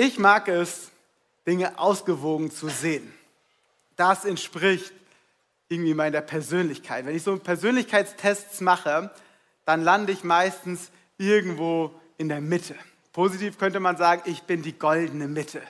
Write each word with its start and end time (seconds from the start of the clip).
Ich 0.00 0.16
mag 0.16 0.46
es, 0.46 0.92
Dinge 1.44 1.76
ausgewogen 1.76 2.52
zu 2.52 2.68
sehen. 2.68 3.12
Das 3.96 4.24
entspricht 4.24 4.92
irgendwie 5.68 5.92
meiner 5.92 6.20
Persönlichkeit. 6.20 7.04
Wenn 7.04 7.16
ich 7.16 7.24
so 7.24 7.36
Persönlichkeitstests 7.36 8.60
mache, 8.60 9.10
dann 9.64 9.82
lande 9.82 10.12
ich 10.12 10.22
meistens 10.22 10.92
irgendwo 11.16 11.90
in 12.16 12.28
der 12.28 12.40
Mitte. 12.40 12.76
Positiv 13.12 13.58
könnte 13.58 13.80
man 13.80 13.96
sagen, 13.96 14.22
ich 14.26 14.44
bin 14.44 14.62
die 14.62 14.78
goldene 14.78 15.26
Mitte. 15.26 15.62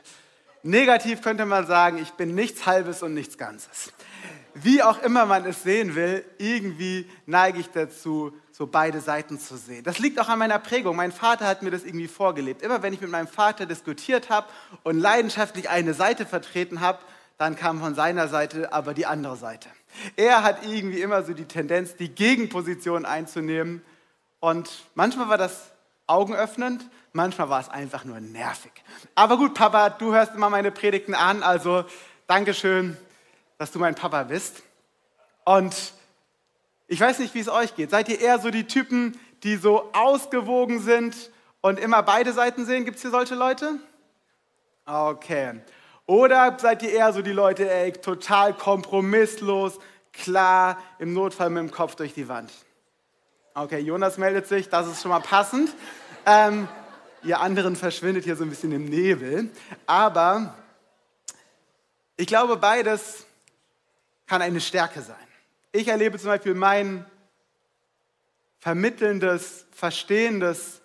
Negativ 0.62 1.22
könnte 1.22 1.46
man 1.46 1.66
sagen, 1.66 1.96
ich 1.96 2.10
bin 2.10 2.34
nichts 2.34 2.66
Halbes 2.66 3.02
und 3.02 3.14
nichts 3.14 3.38
Ganzes. 3.38 3.94
Wie 4.52 4.82
auch 4.82 5.02
immer 5.02 5.24
man 5.24 5.46
es 5.46 5.62
sehen 5.62 5.94
will, 5.94 6.22
irgendwie 6.36 7.08
neige 7.24 7.60
ich 7.60 7.70
dazu, 7.70 8.34
so 8.58 8.66
beide 8.66 9.00
Seiten 9.00 9.38
zu 9.38 9.56
sehen. 9.56 9.84
Das 9.84 10.00
liegt 10.00 10.18
auch 10.18 10.28
an 10.28 10.40
meiner 10.40 10.58
Prägung. 10.58 10.96
Mein 10.96 11.12
Vater 11.12 11.46
hat 11.46 11.62
mir 11.62 11.70
das 11.70 11.84
irgendwie 11.84 12.08
vorgelebt. 12.08 12.60
Immer 12.60 12.82
wenn 12.82 12.92
ich 12.92 13.00
mit 13.00 13.08
meinem 13.08 13.28
Vater 13.28 13.66
diskutiert 13.66 14.30
habe 14.30 14.48
und 14.82 14.98
leidenschaftlich 14.98 15.70
eine 15.70 15.94
Seite 15.94 16.26
vertreten 16.26 16.80
habe, 16.80 16.98
dann 17.36 17.54
kam 17.54 17.78
von 17.78 17.94
seiner 17.94 18.26
Seite 18.26 18.72
aber 18.72 18.94
die 18.94 19.06
andere 19.06 19.36
Seite. 19.36 19.68
Er 20.16 20.42
hat 20.42 20.66
irgendwie 20.66 21.00
immer 21.00 21.22
so 21.22 21.34
die 21.34 21.44
Tendenz, 21.44 21.94
die 21.94 22.08
Gegenposition 22.08 23.04
einzunehmen. 23.06 23.80
Und 24.40 24.68
manchmal 24.96 25.28
war 25.28 25.38
das 25.38 25.70
augenöffnend, 26.08 26.84
manchmal 27.12 27.50
war 27.50 27.60
es 27.60 27.68
einfach 27.68 28.04
nur 28.04 28.18
nervig. 28.18 28.72
Aber 29.14 29.36
gut, 29.36 29.54
Papa, 29.54 29.88
du 29.90 30.12
hörst 30.12 30.34
immer 30.34 30.50
meine 30.50 30.72
Predigten 30.72 31.14
an, 31.14 31.44
also 31.44 31.84
Dankeschön, 32.26 32.96
dass 33.56 33.70
du 33.70 33.78
mein 33.78 33.94
Papa 33.94 34.24
bist. 34.24 34.64
Und 35.44 35.92
ich 36.88 37.00
weiß 37.00 37.18
nicht, 37.18 37.34
wie 37.34 37.40
es 37.40 37.48
euch 37.48 37.76
geht. 37.76 37.90
Seid 37.90 38.08
ihr 38.08 38.20
eher 38.20 38.38
so 38.38 38.50
die 38.50 38.66
Typen, 38.66 39.18
die 39.42 39.56
so 39.56 39.92
ausgewogen 39.92 40.80
sind 40.80 41.14
und 41.60 41.78
immer 41.78 42.02
beide 42.02 42.32
Seiten 42.32 42.64
sehen? 42.64 42.86
Gibt 42.86 42.96
es 42.96 43.02
hier 43.02 43.10
solche 43.10 43.34
Leute? 43.34 43.78
Okay. 44.86 45.60
Oder 46.06 46.56
seid 46.58 46.82
ihr 46.82 46.90
eher 46.90 47.12
so 47.12 47.20
die 47.20 47.32
Leute, 47.32 47.70
ey, 47.70 47.92
total 47.92 48.54
kompromisslos, 48.54 49.78
klar, 50.14 50.78
im 50.98 51.12
Notfall 51.12 51.50
mit 51.50 51.62
dem 51.62 51.70
Kopf 51.70 51.94
durch 51.94 52.14
die 52.14 52.26
Wand? 52.26 52.50
Okay, 53.52 53.80
Jonas 53.80 54.16
meldet 54.16 54.46
sich, 54.46 54.70
das 54.70 54.86
ist 54.86 55.02
schon 55.02 55.10
mal 55.10 55.20
passend. 55.20 55.74
Ähm, 56.24 56.68
ihr 57.22 57.38
anderen 57.38 57.76
verschwindet 57.76 58.24
hier 58.24 58.36
so 58.36 58.44
ein 58.44 58.50
bisschen 58.50 58.72
im 58.72 58.86
Nebel. 58.86 59.50
Aber 59.86 60.54
ich 62.16 62.26
glaube, 62.26 62.56
beides 62.56 63.26
kann 64.26 64.40
eine 64.40 64.60
Stärke 64.62 65.02
sein. 65.02 65.27
Ich 65.78 65.86
erlebe 65.86 66.18
zum 66.18 66.30
Beispiel 66.30 66.54
mein 66.54 67.06
vermittelndes, 68.58 69.64
verstehendes, 69.70 70.80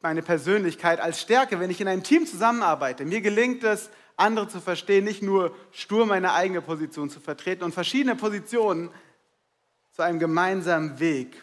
meine 0.00 0.22
Persönlichkeit 0.22 0.98
als 0.98 1.20
Stärke, 1.20 1.60
wenn 1.60 1.68
ich 1.68 1.82
in 1.82 1.88
einem 1.88 2.04
Team 2.04 2.24
zusammenarbeite. 2.26 3.04
Mir 3.04 3.20
gelingt 3.20 3.64
es, 3.64 3.90
andere 4.16 4.48
zu 4.48 4.62
verstehen, 4.62 5.04
nicht 5.04 5.20
nur 5.20 5.54
stur 5.72 6.06
meine 6.06 6.32
eigene 6.32 6.62
Position 6.62 7.10
zu 7.10 7.20
vertreten 7.20 7.64
und 7.64 7.74
verschiedene 7.74 8.16
Positionen 8.16 8.88
zu 9.94 10.00
einem 10.00 10.18
gemeinsamen 10.18 10.98
Weg 10.98 11.36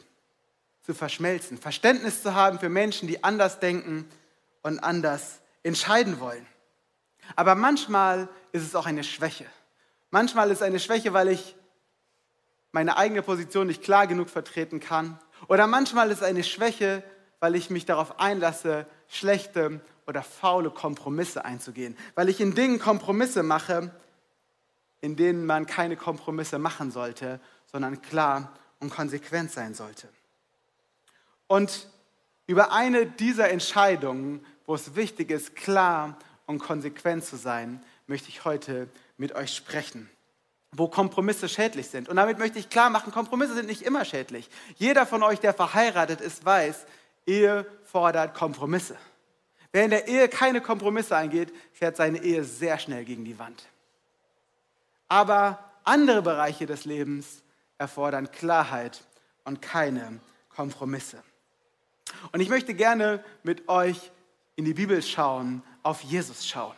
zu 0.82 0.96
verschmelzen. 0.96 1.60
Verständnis 1.60 2.24
zu 2.24 2.34
haben 2.34 2.58
für 2.58 2.70
Menschen, 2.70 3.08
die 3.08 3.24
anders 3.24 3.60
denken 3.60 4.10
und 4.64 4.80
anders 4.80 5.40
entscheiden 5.62 6.20
wollen. 6.20 6.48
Aber 7.36 7.54
manchmal 7.54 8.28
ist 8.54 8.64
es 8.64 8.74
auch 8.74 8.88
eine 8.88 9.04
Schwäche. 9.04 9.46
Manchmal 10.10 10.50
ist 10.50 10.58
es 10.58 10.64
eine 10.64 10.80
Schwäche, 10.80 11.14
weil 11.14 11.28
ich 11.28 11.56
meine 12.72 12.98
eigene 12.98 13.22
Position 13.22 13.68
nicht 13.68 13.84
klar 13.84 14.08
genug 14.08 14.30
vertreten 14.30 14.80
kann. 14.80 15.20
Oder 15.48 15.68
manchmal 15.68 16.12
ist 16.12 16.18
es 16.18 16.24
eine 16.24 16.44
Schwäche, 16.44 17.04
weil 17.40 17.56
ich 17.56 17.70
mich 17.70 17.86
darauf 17.86 18.20
einlasse, 18.20 18.86
schlechte 19.08 19.82
oder 20.06 20.24
faule 20.24 20.70
Kompromisse 20.70 21.46
einzugehen. 21.46 21.98
Weil 22.16 22.30
ich 22.30 22.42
in 22.42 22.54
Dingen 22.54 22.80
Kompromisse 22.80 23.44
mache, 23.44 23.92
in 25.02 25.16
denen 25.16 25.46
man 25.46 25.66
keine 25.66 25.96
Kompromisse 25.96 26.60
machen 26.60 26.92
sollte, 26.92 27.40
sondern 27.72 28.02
klar 28.02 28.54
und 28.80 28.90
konsequent 28.90 29.52
sein 29.52 29.74
sollte. 29.74 30.10
Und 31.48 31.88
über 32.48 32.72
eine 32.72 33.06
dieser 33.06 33.50
Entscheidungen, 33.50 34.46
wo 34.66 34.76
es 34.76 34.96
wichtig 34.96 35.32
ist, 35.32 35.56
klar 35.56 36.18
und 36.46 36.60
konsequent 36.60 37.24
zu 37.24 37.38
sein, 37.38 37.82
möchte 38.08 38.30
ich 38.30 38.46
heute 38.46 38.90
mit 39.18 39.36
euch 39.36 39.56
sprechen 39.56 40.10
wo 40.72 40.88
Kompromisse 40.88 41.50
schädlich 41.50 41.88
sind. 41.88 42.10
Und 42.10 42.18
damit 42.18 42.38
möchte 42.38 42.60
ich 42.60 42.70
klar 42.70 42.90
machen, 42.90 43.12
Kompromisse 43.12 43.56
sind 43.56 43.68
nicht 43.68 43.82
immer 43.82 44.06
schädlich. 44.06 44.50
Jeder 44.76 45.06
von 45.06 45.24
euch, 45.24 45.40
der 45.40 45.54
verheiratet 45.54 46.22
ist, 46.22 46.46
weiß, 46.46 46.86
Ehe 47.26 47.66
fordert 47.84 48.36
Kompromisse. 48.36 48.96
Wer 49.72 49.86
in 49.86 49.92
der 49.92 50.08
Ehe 50.08 50.30
keine 50.30 50.62
Kompromisse 50.62 51.16
eingeht, 51.16 51.54
fährt 51.74 51.96
seine 51.96 52.24
Ehe 52.24 52.44
sehr 52.44 52.80
schnell 52.80 53.06
gegen 53.06 53.26
die 53.26 53.38
Wand. 53.38 53.64
Aber 55.08 55.60
andere 55.84 56.22
Bereiche 56.22 56.66
des 56.66 56.86
Lebens 56.86 57.44
erfordern 57.78 58.32
Klarheit 58.32 59.04
und 59.44 59.62
keine 59.62 60.20
Kompromisse. 60.50 61.24
Und 62.32 62.42
ich 62.42 62.50
möchte 62.50 62.74
gerne 62.74 63.24
mit 63.44 63.70
euch 63.70 64.12
in 64.56 64.66
die 64.66 64.74
Bibel 64.74 65.02
schauen, 65.02 65.64
auf 65.84 66.02
Jesus 66.02 66.48
schauen. 66.48 66.76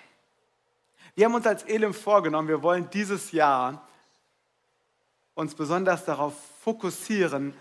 Wir 1.16 1.26
haben 1.26 1.36
uns 1.36 1.46
als 1.46 1.64
Elim 1.64 1.94
vorgenommen, 1.94 2.48
wir 2.48 2.64
wollen 2.64 2.90
dieses 2.90 3.32
Jahr 3.32 3.88
uns 5.34 5.56
besonders 5.56 6.06
darauf 6.06 6.34
fokussieren, 6.64 7.54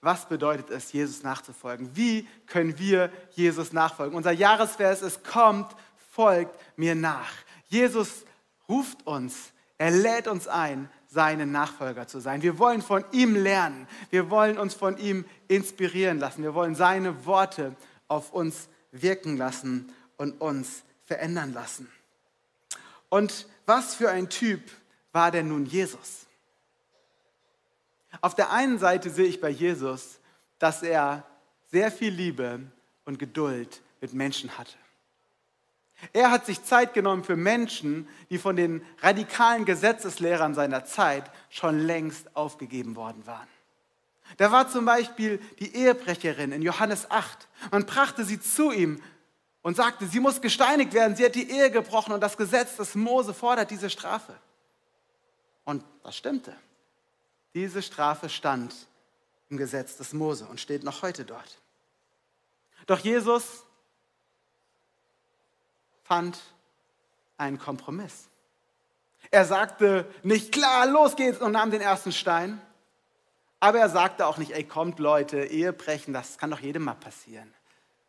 was 0.00 0.26
bedeutet 0.26 0.70
es, 0.70 0.92
Jesus 0.92 1.22
nachzufolgen? 1.22 1.94
Wie 1.94 2.26
können 2.46 2.76
wir 2.78 3.10
Jesus 3.30 3.72
nachfolgen? 3.72 4.16
Unser 4.16 4.32
Jahresvers 4.32 5.00
ist, 5.00 5.22
kommt, 5.24 5.76
folgt 6.10 6.58
mir 6.76 6.96
nach. 6.96 7.30
Jesus 7.68 8.24
ruft 8.68 9.06
uns, 9.06 9.52
er 9.78 9.92
lädt 9.92 10.26
uns 10.26 10.48
ein, 10.48 10.90
seinen 11.08 11.52
Nachfolger 11.52 12.08
zu 12.08 12.20
sein. 12.20 12.42
Wir 12.42 12.58
wollen 12.58 12.82
von 12.82 13.04
ihm 13.12 13.36
lernen. 13.36 13.86
Wir 14.10 14.30
wollen 14.30 14.58
uns 14.58 14.74
von 14.74 14.96
ihm 14.98 15.24
inspirieren 15.46 16.18
lassen. 16.18 16.42
Wir 16.42 16.54
wollen 16.54 16.74
seine 16.74 17.26
Worte 17.26 17.76
auf 18.08 18.32
uns 18.32 18.68
wirken 18.90 19.36
lassen 19.36 19.92
und 20.16 20.40
uns 20.40 20.82
verändern 21.04 21.52
lassen. 21.52 21.88
Und 23.12 23.46
was 23.66 23.94
für 23.94 24.10
ein 24.10 24.30
Typ 24.30 24.70
war 25.12 25.30
denn 25.30 25.48
nun 25.48 25.66
Jesus? 25.66 26.24
Auf 28.22 28.34
der 28.34 28.50
einen 28.50 28.78
Seite 28.78 29.10
sehe 29.10 29.26
ich 29.26 29.38
bei 29.38 29.50
Jesus, 29.50 30.18
dass 30.58 30.82
er 30.82 31.26
sehr 31.70 31.92
viel 31.92 32.10
Liebe 32.10 32.60
und 33.04 33.18
Geduld 33.18 33.82
mit 34.00 34.14
Menschen 34.14 34.56
hatte. 34.56 34.72
Er 36.14 36.30
hat 36.30 36.46
sich 36.46 36.64
Zeit 36.64 36.94
genommen 36.94 37.22
für 37.22 37.36
Menschen, 37.36 38.08
die 38.30 38.38
von 38.38 38.56
den 38.56 38.82
radikalen 39.02 39.66
Gesetzeslehrern 39.66 40.54
seiner 40.54 40.86
Zeit 40.86 41.30
schon 41.50 41.80
längst 41.80 42.34
aufgegeben 42.34 42.96
worden 42.96 43.26
waren. 43.26 43.48
Da 44.38 44.50
war 44.50 44.70
zum 44.70 44.86
Beispiel 44.86 45.38
die 45.58 45.76
Ehebrecherin 45.76 46.50
in 46.52 46.62
Johannes 46.62 47.10
8. 47.10 47.46
Man 47.72 47.84
brachte 47.84 48.24
sie 48.24 48.40
zu 48.40 48.72
ihm 48.72 49.02
und 49.62 49.76
sagte, 49.76 50.06
sie 50.06 50.20
muss 50.20 50.40
gesteinigt 50.40 50.92
werden, 50.92 51.16
sie 51.16 51.24
hat 51.24 51.34
die 51.34 51.50
Ehe 51.50 51.70
gebrochen 51.70 52.12
und 52.12 52.20
das 52.20 52.36
Gesetz 52.36 52.76
des 52.76 52.94
Mose 52.94 53.32
fordert 53.32 53.70
diese 53.70 53.90
Strafe. 53.90 54.34
Und 55.64 55.84
das 56.02 56.16
stimmte. 56.16 56.56
Diese 57.54 57.82
Strafe 57.82 58.28
stand 58.28 58.74
im 59.48 59.56
Gesetz 59.56 59.96
des 59.96 60.12
Mose 60.12 60.46
und 60.46 60.60
steht 60.60 60.82
noch 60.82 61.02
heute 61.02 61.24
dort. 61.24 61.58
Doch 62.86 62.98
Jesus 62.98 63.64
fand 66.02 66.38
einen 67.36 67.58
Kompromiss. 67.58 68.28
Er 69.30 69.44
sagte 69.44 70.06
nicht, 70.22 70.52
klar, 70.52 70.86
los 70.86 71.14
geht's 71.16 71.40
und 71.40 71.52
nahm 71.52 71.70
den 71.70 71.80
ersten 71.80 72.12
Stein. 72.12 72.60
Aber 73.60 73.78
er 73.78 73.88
sagte 73.88 74.26
auch 74.26 74.38
nicht, 74.38 74.50
ey, 74.52 74.64
kommt 74.64 74.98
Leute, 74.98 75.44
Ehebrechen, 75.44 76.12
das 76.12 76.36
kann 76.38 76.50
doch 76.50 76.58
jedem 76.58 76.82
mal 76.82 76.94
passieren. 76.94 77.54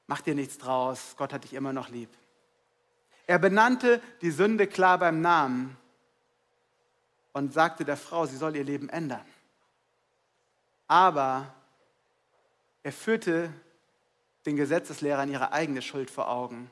Mach 0.08 0.22
dir 0.22 0.36
nichts 0.36 0.58
draus, 0.58 1.16
Gott 1.18 1.34
hat 1.34 1.44
dich 1.44 1.54
immer 1.54 1.74
noch 1.74 1.90
lieb. 1.90 2.10
Er 3.26 3.40
benannte 3.40 4.02
die 4.22 4.32
Sünde 4.32 4.68
klar 4.68 4.98
beim 4.98 5.22
Namen 5.22 5.78
und 7.32 7.54
sagte 7.54 7.86
der 7.86 7.98
Frau, 7.98 8.26
sie 8.26 8.38
soll 8.38 8.56
ihr 8.56 8.64
Leben 8.64 8.90
ändern. 8.90 9.26
Aber 10.88 11.54
er 12.84 12.92
führte 12.92 13.52
den 14.46 14.58
Gesetzeslehrern 14.58 15.32
ihre 15.32 15.54
eigene 15.54 15.82
Schuld 15.82 16.12
vor 16.12 16.30
Augen 16.30 16.70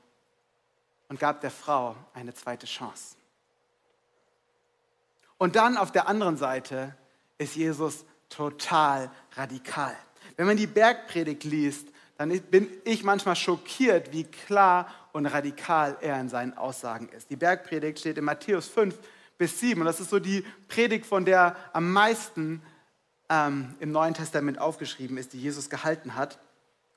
und 1.07 1.19
gab 1.19 1.41
der 1.41 1.51
Frau 1.51 1.95
eine 2.13 2.33
zweite 2.33 2.65
Chance. 2.65 3.15
Und 5.37 5.55
dann 5.55 5.77
auf 5.77 5.91
der 5.91 6.07
anderen 6.07 6.37
Seite 6.37 6.95
ist 7.37 7.55
Jesus 7.55 8.05
total 8.29 9.09
radikal. 9.33 9.95
Wenn 10.35 10.45
man 10.47 10.57
die 10.57 10.67
Bergpredigt 10.67 11.43
liest, 11.43 11.87
dann 12.21 12.39
bin 12.41 12.69
ich 12.83 13.03
manchmal 13.03 13.35
schockiert, 13.35 14.13
wie 14.13 14.25
klar 14.25 14.87
und 15.11 15.25
radikal 15.25 15.97
er 16.01 16.21
in 16.21 16.29
seinen 16.29 16.55
Aussagen 16.55 17.09
ist. 17.09 17.31
Die 17.31 17.35
Bergpredigt 17.35 17.97
steht 17.97 18.19
in 18.19 18.25
Matthäus 18.25 18.67
5 18.67 18.95
bis 19.39 19.59
7 19.59 19.81
und 19.81 19.87
das 19.87 19.99
ist 19.99 20.11
so 20.11 20.19
die 20.19 20.45
Predigt, 20.67 21.07
von 21.07 21.25
der 21.25 21.55
am 21.73 21.91
meisten 21.91 22.61
ähm, 23.27 23.73
im 23.79 23.91
Neuen 23.91 24.13
Testament 24.13 24.59
aufgeschrieben 24.59 25.17
ist, 25.17 25.33
die 25.33 25.39
Jesus 25.41 25.71
gehalten 25.71 26.13
hat. 26.13 26.37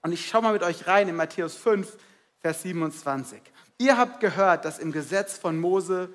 Und 0.02 0.12
ich 0.12 0.28
schaue 0.28 0.42
mal 0.42 0.52
mit 0.52 0.62
euch 0.62 0.86
rein 0.86 1.08
in 1.08 1.16
Matthäus 1.16 1.56
5, 1.56 1.96
Vers 2.40 2.60
27. 2.60 3.40
Ihr 3.78 3.96
habt 3.96 4.20
gehört, 4.20 4.66
dass 4.66 4.78
im 4.78 4.92
Gesetz 4.92 5.38
von 5.38 5.58
Mose, 5.58 6.10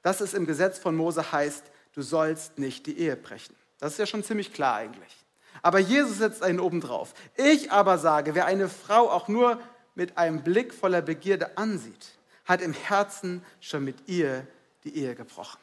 dass 0.00 0.22
es 0.22 0.32
im 0.32 0.46
Gesetz 0.46 0.78
von 0.78 0.96
Mose 0.96 1.30
heißt, 1.30 1.62
du 1.92 2.00
sollst 2.00 2.58
nicht 2.58 2.86
die 2.86 2.98
Ehe 2.98 3.16
brechen. 3.16 3.54
Das 3.78 3.92
ist 3.92 3.98
ja 3.98 4.06
schon 4.06 4.24
ziemlich 4.24 4.54
klar 4.54 4.76
eigentlich. 4.76 5.25
Aber 5.66 5.80
Jesus 5.80 6.18
setzt 6.18 6.44
einen 6.44 6.60
obendrauf. 6.60 7.12
Ich 7.34 7.72
aber 7.72 7.98
sage, 7.98 8.36
wer 8.36 8.46
eine 8.46 8.68
Frau 8.68 9.10
auch 9.10 9.26
nur 9.26 9.60
mit 9.96 10.16
einem 10.16 10.44
Blick 10.44 10.72
voller 10.72 11.02
Begierde 11.02 11.58
ansieht, 11.58 12.16
hat 12.44 12.62
im 12.62 12.72
Herzen 12.72 13.44
schon 13.60 13.84
mit 13.84 14.08
ihr 14.08 14.46
die 14.84 14.96
Ehe 14.96 15.16
gebrochen. 15.16 15.58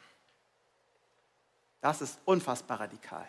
Das 1.80 2.02
ist 2.02 2.18
unfassbar 2.26 2.80
radikal. 2.80 3.26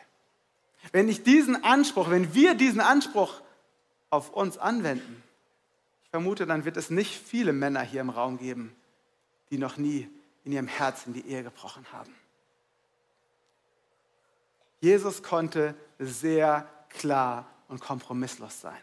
Wenn 0.91 1.07
ich 1.07 1.23
diesen 1.23 1.63
Anspruch, 1.63 2.09
wenn 2.09 2.33
wir 2.33 2.55
diesen 2.55 2.81
Anspruch 2.81 3.39
auf 4.09 4.31
uns 4.31 4.57
anwenden, 4.57 5.23
ich 6.03 6.09
vermute, 6.09 6.45
dann 6.45 6.65
wird 6.65 6.75
es 6.75 6.89
nicht 6.89 7.17
viele 7.17 7.53
Männer 7.53 7.83
hier 7.83 8.01
im 8.01 8.09
Raum 8.09 8.37
geben, 8.37 8.75
die 9.49 9.59
noch 9.59 9.77
nie 9.77 10.09
in 10.43 10.51
ihrem 10.51 10.67
Herzen 10.67 11.13
die 11.13 11.25
Ehe 11.25 11.41
gebrochen 11.41 11.85
haben. 11.93 12.13
Jesus 14.81 15.23
konnte 15.23 15.73
sehr 15.99 16.67
klar 16.89 17.45
und 17.67 17.81
kompromisslos 17.81 18.61
sein. 18.61 18.77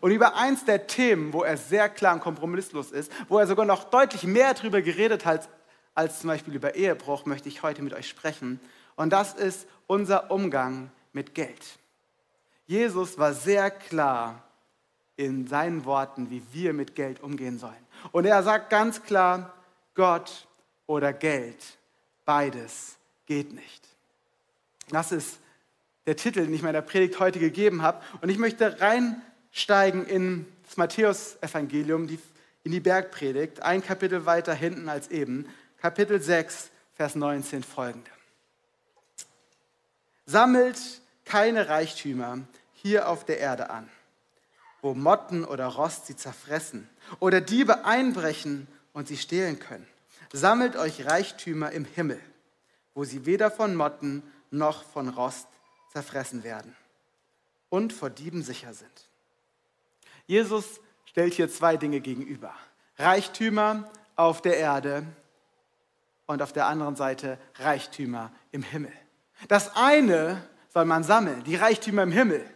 Und 0.00 0.12
über 0.12 0.36
eins 0.36 0.64
der 0.64 0.86
Themen, 0.86 1.32
wo 1.32 1.42
er 1.42 1.56
sehr 1.56 1.88
klar 1.88 2.14
und 2.14 2.20
kompromisslos 2.20 2.92
ist, 2.92 3.10
wo 3.28 3.38
er 3.38 3.46
sogar 3.46 3.66
noch 3.66 3.84
deutlich 3.84 4.22
mehr 4.22 4.54
darüber 4.54 4.82
geredet 4.82 5.26
hat, 5.26 5.48
als 5.94 6.20
zum 6.20 6.28
Beispiel 6.28 6.54
über 6.54 6.76
Ehebruch, 6.76 7.26
möchte 7.26 7.48
ich 7.48 7.62
heute 7.62 7.82
mit 7.82 7.92
euch 7.92 8.08
sprechen. 8.08 8.60
Und 8.94 9.10
das 9.10 9.34
ist 9.34 9.66
unser 9.86 10.30
Umgang 10.30 10.90
mit 11.12 11.34
Geld. 11.34 11.78
Jesus 12.66 13.18
war 13.18 13.34
sehr 13.34 13.70
klar 13.70 14.44
in 15.16 15.48
seinen 15.48 15.84
Worten, 15.84 16.30
wie 16.30 16.42
wir 16.52 16.72
mit 16.72 16.94
Geld 16.94 17.20
umgehen 17.20 17.58
sollen. 17.58 17.86
Und 18.12 18.24
er 18.26 18.42
sagt 18.42 18.70
ganz 18.70 19.02
klar, 19.02 19.52
Gott 19.94 20.46
oder 20.86 21.12
Geld, 21.12 21.78
beides 22.24 22.96
geht 23.26 23.52
nicht. 23.52 23.88
Das 24.88 25.12
ist 25.12 25.40
der 26.06 26.16
Titel, 26.16 26.44
den 26.44 26.54
ich 26.54 26.62
meiner 26.62 26.82
Predigt 26.82 27.18
heute 27.20 27.38
gegeben 27.38 27.82
habe. 27.82 28.02
Und 28.20 28.28
ich 28.28 28.38
möchte 28.38 28.80
reinsteigen 28.80 30.06
in 30.06 30.46
das 30.64 30.76
Matthäus-Evangelium, 30.76 32.08
in 32.62 32.72
die 32.72 32.80
Bergpredigt, 32.80 33.62
ein 33.62 33.82
Kapitel 33.82 34.26
weiter 34.26 34.54
hinten 34.54 34.88
als 34.88 35.08
eben, 35.08 35.46
Kapitel 35.78 36.20
6, 36.20 36.70
Vers 36.94 37.14
19 37.14 37.62
folgende. 37.62 38.10
Sammelt 40.26 40.78
keine 41.24 41.68
Reichtümer 41.68 42.40
hier 42.74 43.08
auf 43.08 43.24
der 43.24 43.38
Erde 43.38 43.70
an, 43.70 43.88
wo 44.82 44.94
Motten 44.94 45.44
oder 45.44 45.66
Rost 45.66 46.06
sie 46.06 46.16
zerfressen 46.16 46.88
oder 47.18 47.40
Diebe 47.40 47.84
einbrechen 47.84 48.68
und 48.92 49.08
sie 49.08 49.16
stehlen 49.16 49.58
können. 49.58 49.86
Sammelt 50.32 50.76
euch 50.76 51.06
Reichtümer 51.06 51.72
im 51.72 51.84
Himmel, 51.84 52.20
wo 52.94 53.04
sie 53.04 53.26
weder 53.26 53.50
von 53.50 53.74
Motten 53.74 54.22
noch 54.50 54.84
von 54.84 55.08
Rost 55.08 55.48
zerfressen 55.92 56.44
werden 56.44 56.74
und 57.68 57.92
vor 57.92 58.10
Dieben 58.10 58.42
sicher 58.42 58.72
sind. 58.74 59.08
Jesus 60.26 60.80
stellt 61.04 61.34
hier 61.34 61.50
zwei 61.50 61.76
Dinge 61.76 62.00
gegenüber. 62.00 62.54
Reichtümer 62.96 63.90
auf 64.16 64.42
der 64.42 64.58
Erde 64.58 65.04
und 66.26 66.42
auf 66.42 66.52
der 66.52 66.66
anderen 66.66 66.96
Seite 66.96 67.38
Reichtümer 67.56 68.30
im 68.52 68.62
Himmel. 68.62 68.92
Das 69.48 69.74
eine 69.74 70.42
soll 70.68 70.84
man 70.84 71.02
sammeln, 71.02 71.42
die 71.44 71.56
Reichtümer 71.56 72.02
im 72.02 72.12
Himmel. 72.12 72.48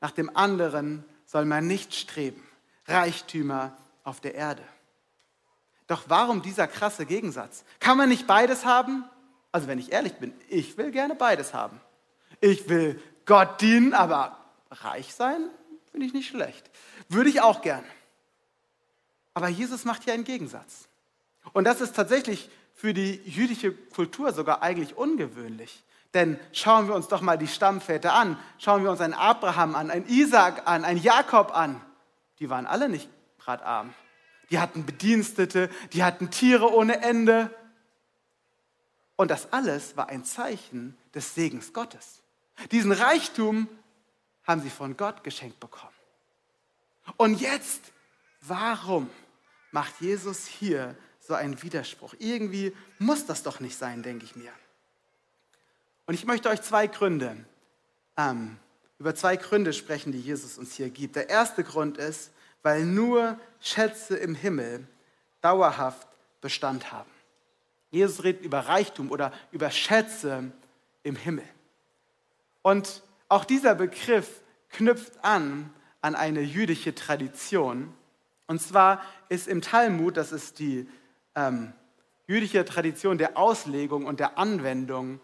Nach 0.00 0.12
dem 0.12 0.34
anderen 0.36 1.04
soll 1.26 1.44
man 1.44 1.66
nicht 1.66 1.94
streben, 1.94 2.42
Reichtümer 2.86 3.76
auf 4.04 4.20
der 4.20 4.34
Erde. 4.34 4.62
Doch 5.86 6.04
warum 6.08 6.40
dieser 6.40 6.66
krasse 6.66 7.04
Gegensatz? 7.04 7.64
Kann 7.80 7.98
man 7.98 8.08
nicht 8.08 8.26
beides 8.26 8.64
haben? 8.64 9.04
Also 9.52 9.66
wenn 9.68 9.78
ich 9.78 9.92
ehrlich 9.92 10.14
bin, 10.14 10.32
ich 10.48 10.78
will 10.78 10.90
gerne 10.90 11.14
beides 11.14 11.52
haben. 11.52 11.80
Ich 12.40 12.68
will 12.68 13.00
Gott 13.26 13.60
dienen, 13.60 13.94
aber 13.94 14.38
reich 14.70 15.14
sein 15.14 15.48
finde 15.90 16.06
ich 16.06 16.12
nicht 16.12 16.28
schlecht. 16.28 16.70
Würde 17.08 17.30
ich 17.30 17.40
auch 17.40 17.62
gern. 17.62 17.84
Aber 19.32 19.48
Jesus 19.48 19.84
macht 19.84 20.04
hier 20.04 20.12
einen 20.12 20.24
Gegensatz. 20.24 20.88
Und 21.52 21.64
das 21.64 21.80
ist 21.80 21.94
tatsächlich 21.94 22.50
für 22.74 22.92
die 22.92 23.20
jüdische 23.24 23.72
Kultur 23.72 24.32
sogar 24.32 24.62
eigentlich 24.62 24.96
ungewöhnlich. 24.96 25.84
Denn 26.12 26.38
schauen 26.52 26.88
wir 26.88 26.94
uns 26.94 27.08
doch 27.08 27.20
mal 27.20 27.38
die 27.38 27.46
Stammväter 27.46 28.12
an. 28.12 28.38
Schauen 28.58 28.82
wir 28.82 28.90
uns 28.90 29.00
einen 29.00 29.14
Abraham 29.14 29.76
an, 29.76 29.90
einen 29.90 30.08
Isaac 30.08 30.62
an, 30.66 30.84
einen 30.84 31.00
Jakob 31.00 31.56
an. 31.56 31.80
Die 32.40 32.50
waren 32.50 32.66
alle 32.66 32.88
nicht 32.88 33.08
gerade 33.38 33.64
arm. 33.64 33.94
Die 34.50 34.58
hatten 34.58 34.84
Bedienstete, 34.86 35.70
die 35.92 36.02
hatten 36.02 36.30
Tiere 36.30 36.72
ohne 36.72 37.02
Ende. 37.02 37.50
Und 39.16 39.30
das 39.30 39.52
alles 39.52 39.96
war 39.96 40.08
ein 40.08 40.24
Zeichen 40.24 40.96
des 41.14 41.36
Segens 41.36 41.72
Gottes. 41.72 42.23
Diesen 42.70 42.92
Reichtum 42.92 43.68
haben 44.44 44.62
sie 44.62 44.70
von 44.70 44.96
Gott 44.96 45.24
geschenkt 45.24 45.60
bekommen. 45.60 45.92
Und 47.16 47.40
jetzt, 47.40 47.92
warum 48.42 49.10
macht 49.72 50.00
Jesus 50.00 50.46
hier 50.46 50.96
so 51.20 51.34
einen 51.34 51.62
Widerspruch? 51.62 52.14
Irgendwie 52.18 52.74
muss 52.98 53.26
das 53.26 53.42
doch 53.42 53.60
nicht 53.60 53.76
sein, 53.76 54.02
denke 54.02 54.24
ich 54.24 54.36
mir. 54.36 54.52
Und 56.06 56.14
ich 56.14 56.26
möchte 56.26 56.48
euch 56.48 56.62
zwei 56.62 56.86
Gründe, 56.86 57.36
ähm, 58.16 58.58
über 58.98 59.14
zwei 59.14 59.36
Gründe 59.36 59.72
sprechen, 59.72 60.12
die 60.12 60.20
Jesus 60.20 60.58
uns 60.58 60.74
hier 60.74 60.90
gibt. 60.90 61.16
Der 61.16 61.28
erste 61.28 61.64
Grund 61.64 61.98
ist, 61.98 62.30
weil 62.62 62.84
nur 62.84 63.38
Schätze 63.60 64.16
im 64.16 64.34
Himmel 64.34 64.86
dauerhaft 65.40 66.08
Bestand 66.40 66.92
haben. 66.92 67.10
Jesus 67.90 68.24
redet 68.24 68.44
über 68.44 68.60
Reichtum 68.60 69.10
oder 69.10 69.32
über 69.52 69.70
Schätze 69.70 70.50
im 71.02 71.16
Himmel. 71.16 71.48
Und 72.64 73.02
auch 73.28 73.44
dieser 73.44 73.74
Begriff 73.74 74.40
knüpft 74.70 75.22
an 75.22 75.70
an 76.00 76.14
eine 76.14 76.40
jüdische 76.40 76.94
Tradition. 76.94 77.92
Und 78.46 78.60
zwar 78.60 79.02
ist 79.28 79.48
im 79.48 79.60
Talmud, 79.60 80.16
das 80.16 80.32
ist 80.32 80.58
die 80.58 80.88
ähm, 81.34 81.74
jüdische 82.26 82.64
Tradition 82.64 83.18
der 83.18 83.36
Auslegung 83.36 84.06
und 84.06 84.18
der 84.18 84.38
Anwendung 84.38 85.20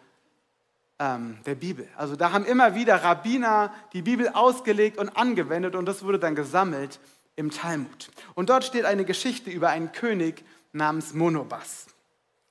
ähm, 0.98 1.38
der 1.46 1.54
Bibel. 1.54 1.88
Also 1.96 2.14
da 2.14 2.32
haben 2.32 2.44
immer 2.44 2.74
wieder 2.74 3.02
Rabbiner 3.02 3.72
die 3.94 4.02
Bibel 4.02 4.28
ausgelegt 4.28 4.98
und 4.98 5.08
angewendet 5.10 5.74
und 5.74 5.86
das 5.86 6.02
wurde 6.02 6.18
dann 6.18 6.34
gesammelt 6.34 7.00
im 7.36 7.50
Talmud. 7.50 8.10
Und 8.34 8.50
dort 8.50 8.64
steht 8.64 8.84
eine 8.84 9.06
Geschichte 9.06 9.50
über 9.50 9.70
einen 9.70 9.92
König 9.92 10.44
namens 10.72 11.14
Monobas. 11.14 11.86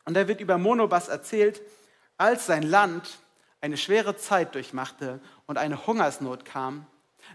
Und 0.05 0.15
da 0.15 0.27
wird 0.27 0.41
über 0.41 0.57
Monobas 0.57 1.09
erzählt, 1.09 1.61
als 2.17 2.47
sein 2.47 2.63
Land 2.63 3.19
eine 3.61 3.77
schwere 3.77 4.15
Zeit 4.15 4.55
durchmachte 4.55 5.19
und 5.45 5.57
eine 5.57 5.85
Hungersnot 5.87 6.45
kam, 6.45 6.85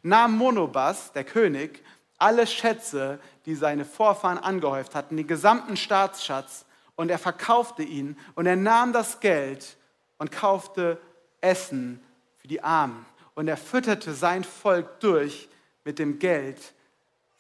nahm 0.03 0.37
Monobas, 0.37 1.13
der 1.13 1.25
König, 1.25 1.85
alle 2.19 2.47
Schätze, 2.47 3.19
die 3.47 3.55
seine 3.55 3.85
Vorfahren 3.85 4.39
angehäuft 4.39 4.95
hatten, 4.95 5.17
den 5.17 5.27
gesamten 5.27 5.77
Staatsschatz, 5.77 6.65
und 6.97 7.11
er 7.11 7.19
verkaufte 7.19 7.83
ihn 7.83 8.17
und 8.35 8.47
er 8.47 8.57
nahm 8.57 8.93
das 8.93 9.21
Geld 9.21 9.77
und 10.19 10.31
kaufte 10.31 11.01
Essen 11.41 12.01
für 12.37 12.49
die 12.49 12.63
Armen. 12.63 13.05
Und 13.35 13.49
er 13.49 13.57
fütterte 13.57 14.15
sein 14.15 14.45
Volk 14.45 15.01
durch 15.01 15.49
mit 15.85 15.99
dem 15.99 16.19
Geld 16.19 16.73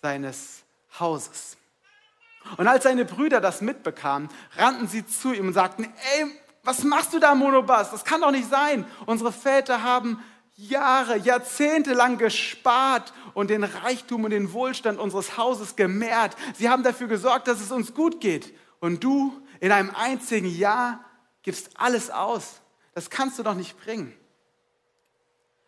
seines 0.02 0.64
Hauses. 0.98 1.56
Und 2.56 2.66
als 2.66 2.84
seine 2.84 3.04
Brüder 3.04 3.40
das 3.40 3.60
mitbekamen, 3.60 4.28
rannten 4.56 4.88
sie 4.88 5.06
zu 5.06 5.32
ihm 5.32 5.48
und 5.48 5.54
sagten, 5.54 5.84
ey, 5.84 6.26
was 6.64 6.82
machst 6.82 7.12
du 7.12 7.18
da, 7.18 7.34
Monobas? 7.34 7.90
Das 7.90 8.04
kann 8.04 8.22
doch 8.22 8.30
nicht 8.30 8.48
sein. 8.48 8.86
Unsere 9.06 9.32
Väter 9.32 9.82
haben 9.82 10.22
Jahre, 10.56 11.16
Jahrzehnte 11.18 11.94
lang 11.94 12.16
gespart 12.18 13.12
und 13.34 13.50
den 13.50 13.64
Reichtum 13.64 14.24
und 14.24 14.30
den 14.30 14.52
Wohlstand 14.52 14.98
unseres 14.98 15.36
Hauses 15.36 15.76
gemehrt. 15.76 16.36
Sie 16.54 16.68
haben 16.68 16.82
dafür 16.82 17.08
gesorgt, 17.08 17.48
dass 17.48 17.60
es 17.60 17.72
uns 17.72 17.94
gut 17.94 18.20
geht. 18.20 18.54
Und 18.80 19.02
du 19.02 19.42
in 19.60 19.72
einem 19.72 19.90
einzigen 19.94 20.46
Jahr 20.46 21.04
gibst 21.42 21.70
alles 21.74 22.10
aus. 22.10 22.60
Das 22.94 23.10
kannst 23.10 23.38
du 23.38 23.42
doch 23.42 23.54
nicht 23.54 23.78
bringen. 23.80 24.14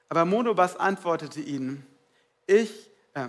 Aber 0.09 0.25
Monobas 0.25 0.77
antwortete 0.77 1.41
ihnen, 1.41 1.85
ich, 2.47 2.91
äh, 3.15 3.29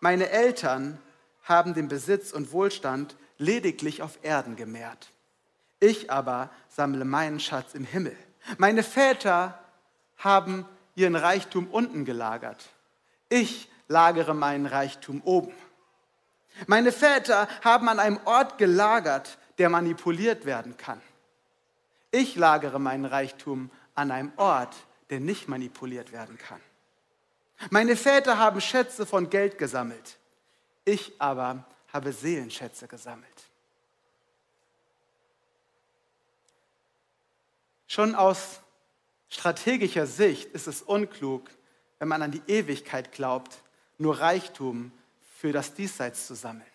meine 0.00 0.28
Eltern 0.28 0.98
haben 1.42 1.72
den 1.72 1.88
Besitz 1.88 2.32
und 2.32 2.52
Wohlstand 2.52 3.16
lediglich 3.38 4.02
auf 4.02 4.18
Erden 4.22 4.56
gemehrt. 4.56 5.10
Ich 5.80 6.10
aber 6.10 6.50
sammle 6.68 7.04
meinen 7.04 7.40
Schatz 7.40 7.74
im 7.74 7.84
Himmel. 7.84 8.16
Meine 8.58 8.82
Väter 8.82 9.58
haben 10.18 10.66
ihren 10.94 11.16
Reichtum 11.16 11.66
unten 11.68 12.04
gelagert. 12.04 12.68
Ich 13.28 13.70
lagere 13.88 14.34
meinen 14.34 14.66
Reichtum 14.66 15.22
oben. 15.24 15.52
Meine 16.66 16.92
Väter 16.92 17.48
haben 17.64 17.88
an 17.88 17.98
einem 17.98 18.20
Ort 18.24 18.58
gelagert, 18.58 19.38
der 19.58 19.70
manipuliert 19.70 20.44
werden 20.44 20.76
kann. 20.76 21.00
Ich 22.10 22.36
lagere 22.36 22.78
meinen 22.78 23.04
Reichtum 23.04 23.70
an 23.94 24.10
einem 24.10 24.32
Ort, 24.36 24.74
der 25.10 25.20
nicht 25.20 25.48
manipuliert 25.48 26.12
werden 26.12 26.38
kann. 26.38 26.60
Meine 27.70 27.96
Väter 27.96 28.38
haben 28.38 28.60
Schätze 28.60 29.06
von 29.06 29.30
Geld 29.30 29.58
gesammelt. 29.58 30.18
Ich 30.84 31.12
aber 31.20 31.64
habe 31.92 32.12
Seelenschätze 32.12 32.88
gesammelt. 32.88 33.29
Schon 37.90 38.14
aus 38.14 38.60
strategischer 39.30 40.06
Sicht 40.06 40.52
ist 40.52 40.68
es 40.68 40.80
unklug, 40.80 41.50
wenn 41.98 42.06
man 42.06 42.22
an 42.22 42.30
die 42.30 42.42
Ewigkeit 42.46 43.10
glaubt, 43.10 43.64
nur 43.98 44.20
Reichtum 44.20 44.92
für 45.40 45.50
das 45.50 45.74
Diesseits 45.74 46.28
zu 46.28 46.36
sammeln. 46.36 46.70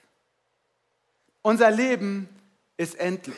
Unser 1.42 1.72
Leben 1.72 2.28
ist 2.76 2.96
endlich. 2.96 3.38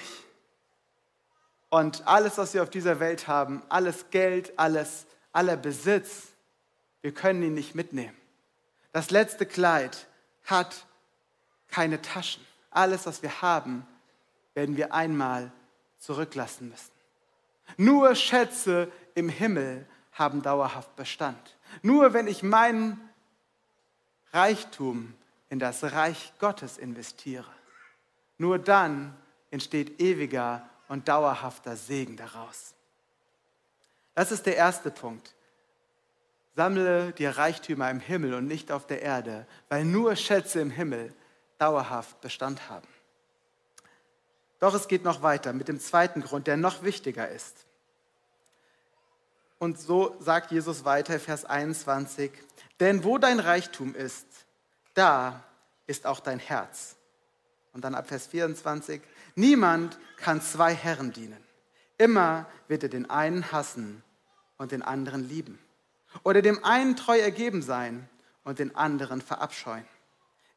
Und 1.69 2.07
alles, 2.07 2.39
was 2.39 2.55
wir 2.55 2.63
auf 2.63 2.71
dieser 2.71 2.99
Welt 2.99 3.27
haben, 3.27 3.61
alles 3.69 4.09
Geld, 4.09 4.57
alles, 4.57 5.05
aller 5.31 5.55
Besitz, 5.55 6.29
wir 7.03 7.13
können 7.13 7.43
ihn 7.43 7.53
nicht 7.53 7.75
mitnehmen. 7.75 8.17
Das 8.91 9.11
letzte 9.11 9.45
Kleid 9.45 10.07
hat 10.45 10.87
keine 11.67 12.01
Taschen. 12.01 12.43
Alles, 12.71 13.05
was 13.05 13.21
wir 13.21 13.43
haben, 13.43 13.85
werden 14.55 14.77
wir 14.77 14.95
einmal 14.95 15.51
zurücklassen 15.99 16.69
müssen. 16.69 16.96
Nur 17.75 18.15
Schätze 18.15 18.91
im 19.15 19.29
Himmel 19.29 19.85
haben 20.13 20.41
dauerhaft 20.41 20.95
Bestand. 20.95 21.57
Nur 21.81 22.13
wenn 22.13 22.27
ich 22.27 22.43
meinen 22.43 22.99
Reichtum 24.31 25.13
in 25.49 25.59
das 25.59 25.83
Reich 25.83 26.33
Gottes 26.39 26.77
investiere, 26.77 27.51
nur 28.37 28.59
dann 28.59 29.15
entsteht 29.51 29.99
ewiger 29.99 30.67
und 30.87 31.07
dauerhafter 31.07 31.75
Segen 31.75 32.15
daraus. 32.15 32.73
Das 34.15 34.31
ist 34.31 34.45
der 34.45 34.55
erste 34.55 34.91
Punkt. 34.91 35.35
Sammle 36.55 37.11
dir 37.11 37.37
Reichtümer 37.37 37.91
im 37.91 37.99
Himmel 37.99 38.33
und 38.33 38.47
nicht 38.47 38.71
auf 38.71 38.87
der 38.87 39.01
Erde, 39.01 39.45
weil 39.69 39.85
nur 39.85 40.15
Schätze 40.15 40.59
im 40.59 40.71
Himmel 40.71 41.13
dauerhaft 41.59 42.19
Bestand 42.21 42.69
haben. 42.69 42.87
Doch 44.59 44.73
es 44.73 44.87
geht 44.87 45.03
noch 45.03 45.21
weiter 45.21 45.53
mit 45.53 45.67
dem 45.67 45.79
zweiten 45.79 46.21
Grund, 46.21 46.47
der 46.47 46.57
noch 46.57 46.83
wichtiger 46.83 47.29
ist. 47.29 47.65
Und 49.59 49.79
so 49.79 50.15
sagt 50.19 50.51
Jesus 50.51 50.85
weiter, 50.85 51.19
Vers 51.19 51.45
21, 51.45 52.31
denn 52.79 53.03
wo 53.03 53.17
dein 53.17 53.39
Reichtum 53.39 53.95
ist, 53.95 54.27
da 54.93 55.43
ist 55.87 56.05
auch 56.05 56.19
dein 56.19 56.39
Herz. 56.39 56.95
Und 57.73 57.83
dann 57.83 57.95
ab 57.95 58.07
Vers 58.07 58.27
24, 58.27 59.01
niemand 59.35 59.97
kann 60.17 60.41
zwei 60.41 60.73
Herren 60.73 61.11
dienen. 61.11 61.43
Immer 61.97 62.45
wird 62.67 62.83
er 62.83 62.89
den 62.89 63.09
einen 63.09 63.51
hassen 63.51 64.03
und 64.57 64.71
den 64.71 64.81
anderen 64.83 65.27
lieben. 65.27 65.59
Oder 66.23 66.41
dem 66.41 66.63
einen 66.63 66.95
treu 66.95 67.19
ergeben 67.19 67.61
sein 67.61 68.07
und 68.43 68.59
den 68.59 68.75
anderen 68.75 69.21
verabscheuen. 69.21 69.85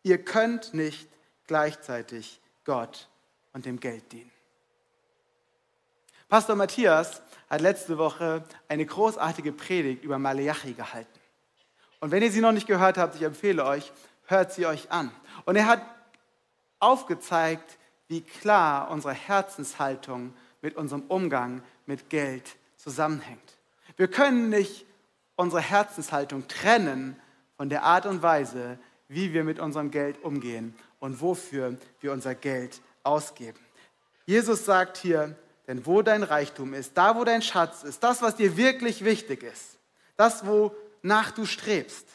Ihr 0.02 0.22
könnt 0.24 0.74
nicht 0.74 1.08
gleichzeitig 1.46 2.40
Gott 2.64 3.08
und 3.52 3.66
dem 3.66 3.80
Geld 3.80 4.10
dienen. 4.12 4.30
Pastor 6.28 6.54
Matthias 6.54 7.22
hat 7.48 7.60
letzte 7.60 7.98
Woche 7.98 8.44
eine 8.68 8.86
großartige 8.86 9.52
Predigt 9.52 10.04
über 10.04 10.18
Malachi 10.18 10.74
gehalten. 10.74 11.20
Und 11.98 12.12
wenn 12.12 12.22
ihr 12.22 12.30
sie 12.30 12.40
noch 12.40 12.52
nicht 12.52 12.66
gehört 12.66 12.96
habt, 12.98 13.16
ich 13.16 13.22
empfehle 13.22 13.64
euch, 13.64 13.92
hört 14.26 14.52
sie 14.52 14.66
euch 14.66 14.90
an. 14.90 15.10
Und 15.44 15.56
er 15.56 15.66
hat 15.66 15.82
aufgezeigt, 16.78 17.78
wie 18.08 18.22
klar 18.22 18.90
unsere 18.90 19.12
Herzenshaltung 19.12 20.34
mit 20.62 20.76
unserem 20.76 21.02
Umgang 21.08 21.62
mit 21.86 22.10
Geld 22.10 22.56
zusammenhängt. 22.76 23.58
Wir 23.96 24.08
können 24.08 24.48
nicht 24.48 24.86
unsere 25.36 25.62
Herzenshaltung 25.62 26.48
trennen 26.48 27.16
von 27.56 27.68
der 27.68 27.82
Art 27.82 28.06
und 28.06 28.22
Weise, 28.22 28.78
wie 29.08 29.32
wir 29.32 29.44
mit 29.44 29.58
unserem 29.58 29.90
Geld 29.90 30.22
umgehen 30.22 30.74
und 31.00 31.20
wofür 31.20 31.76
wir 32.00 32.12
unser 32.12 32.34
Geld 32.34 32.80
ausgeben. 33.02 33.58
Jesus 34.26 34.64
sagt 34.64 34.96
hier, 34.96 35.36
denn 35.66 35.86
wo 35.86 36.02
dein 36.02 36.22
Reichtum 36.22 36.74
ist, 36.74 36.96
da 36.96 37.16
wo 37.16 37.24
dein 37.24 37.42
Schatz 37.42 37.84
ist, 37.84 38.02
das, 38.02 38.22
was 38.22 38.36
dir 38.36 38.56
wirklich 38.56 39.04
wichtig 39.04 39.42
ist, 39.42 39.78
das, 40.16 40.44
wonach 40.44 41.30
du 41.30 41.46
strebst, 41.46 42.06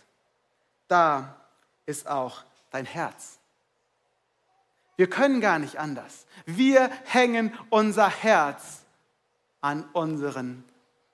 da 0.88 1.36
ist 1.86 2.08
auch 2.08 2.44
dein 2.72 2.86
Herz. 2.86 3.39
Wir 4.98 5.10
können 5.10 5.42
gar 5.42 5.60
nicht 5.60 5.77
anders. 5.77 6.25
Wir 6.46 6.89
hängen 7.06 7.58
unser 7.70 8.10
Herz 8.10 8.82
an 9.62 9.88
unseren 9.94 10.63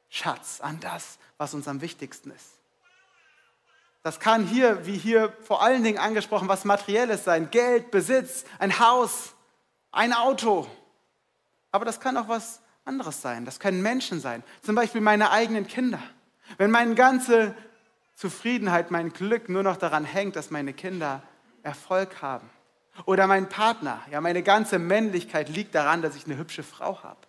Schatz, 0.10 0.60
an 0.62 0.80
das, 0.80 1.18
was 1.38 1.54
uns 1.54 1.68
am 1.68 1.82
wichtigsten 1.82 2.32
ist. 2.32 2.58
Das 4.04 4.20
kann 4.20 4.46
hier, 4.46 4.86
wie 4.86 4.98
hier 4.98 5.32
vor 5.44 5.62
allen 5.62 5.84
Dingen 5.84 6.00
angesprochen, 6.00 6.48
was 6.48 6.66
Materielles 6.66 7.24
sein. 7.24 7.52
Geld, 7.52 7.92
Besitz, 7.92 8.46
ein 8.58 8.80
Haus, 8.80 9.34
ein 9.92 10.14
Auto. 10.14 10.68
Aber 11.72 11.86
das 11.86 12.00
kann 12.00 12.18
auch 12.18 12.28
was 12.28 12.62
anderes 12.86 13.22
sein. 13.22 13.46
Das 13.46 13.60
können 13.60 13.82
Menschen 13.82 14.20
sein. 14.20 14.44
Zum 14.62 14.76
Beispiel 14.76 15.02
meine 15.02 15.32
eigenen 15.32 15.68
Kinder. 15.68 16.02
Wenn 16.58 16.72
meine 16.72 16.96
ganze 16.96 17.56
Zufriedenheit, 18.16 18.92
mein 18.92 19.14
Glück 19.14 19.50
nur 19.50 19.64
noch 19.64 19.78
daran 19.78 20.06
hängt, 20.06 20.36
dass 20.36 20.52
meine 20.52 20.74
Kinder 20.74 21.24
Erfolg 21.64 22.22
haben. 22.22 22.50
Oder 23.06 23.28
mein 23.28 23.50
Partner. 23.50 24.02
Ja, 24.12 24.22
meine 24.22 24.44
ganze 24.44 24.80
Männlichkeit 24.80 25.50
liegt 25.50 25.76
daran, 25.76 26.02
dass 26.02 26.16
ich 26.16 26.26
eine 26.26 26.38
hübsche 26.38 26.64
Frau 26.64 27.02
habe. 27.04 27.20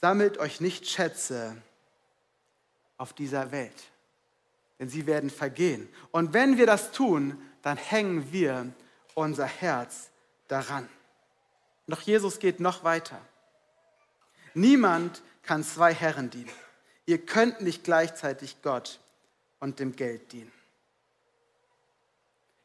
Sammelt 0.00 0.38
euch 0.38 0.60
nicht 0.60 0.86
Schätze 0.86 1.56
auf 2.98 3.12
dieser 3.12 3.50
Welt, 3.50 3.90
denn 4.78 4.88
sie 4.88 5.06
werden 5.06 5.30
vergehen. 5.30 5.88
Und 6.12 6.34
wenn 6.34 6.56
wir 6.56 6.66
das 6.66 6.92
tun, 6.92 7.40
dann 7.62 7.76
hängen 7.76 8.30
wir 8.32 8.72
unser 9.18 9.46
Herz 9.46 10.10
daran. 10.48 10.88
Doch 11.86 12.00
Jesus 12.02 12.38
geht 12.38 12.60
noch 12.60 12.84
weiter. 12.84 13.20
Niemand 14.54 15.22
kann 15.42 15.64
zwei 15.64 15.94
Herren 15.94 16.30
dienen. 16.30 16.50
Ihr 17.06 17.24
könnt 17.24 17.60
nicht 17.62 17.84
gleichzeitig 17.84 18.56
Gott 18.62 19.00
und 19.60 19.78
dem 19.80 19.96
Geld 19.96 20.32
dienen. 20.32 20.52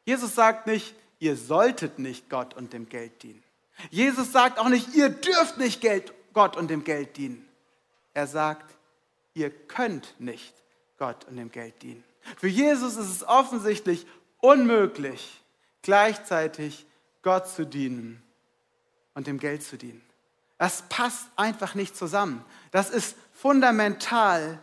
Jesus 0.04 0.34
sagt 0.34 0.66
nicht, 0.66 0.94
ihr 1.18 1.36
solltet 1.36 1.98
nicht 1.98 2.28
Gott 2.28 2.54
und 2.54 2.72
dem 2.72 2.88
Geld 2.88 3.22
dienen. 3.22 3.42
Jesus 3.90 4.32
sagt 4.32 4.58
auch 4.58 4.68
nicht, 4.68 4.94
ihr 4.94 5.08
dürft 5.08 5.56
nicht 5.56 5.80
Geld, 5.80 6.12
Gott 6.34 6.56
und 6.56 6.68
dem 6.68 6.84
Geld 6.84 7.16
dienen. 7.16 7.48
Er 8.12 8.26
sagt, 8.26 8.74
ihr 9.32 9.50
könnt 9.50 10.14
nicht 10.18 10.54
Gott 10.98 11.24
und 11.24 11.36
dem 11.36 11.50
Geld 11.50 11.82
dienen. 11.82 12.04
Für 12.36 12.48
Jesus 12.48 12.96
ist 12.96 13.08
es 13.08 13.26
offensichtlich 13.26 14.06
unmöglich, 14.40 15.40
gleichzeitig 15.84 16.86
Gott 17.22 17.48
zu 17.48 17.64
dienen 17.64 18.22
und 19.14 19.28
dem 19.28 19.38
Geld 19.38 19.62
zu 19.62 19.78
dienen. 19.78 20.02
Das 20.58 20.82
passt 20.88 21.28
einfach 21.36 21.74
nicht 21.74 21.96
zusammen. 21.96 22.44
Das 22.70 22.90
ist 22.90 23.16
fundamental 23.32 24.58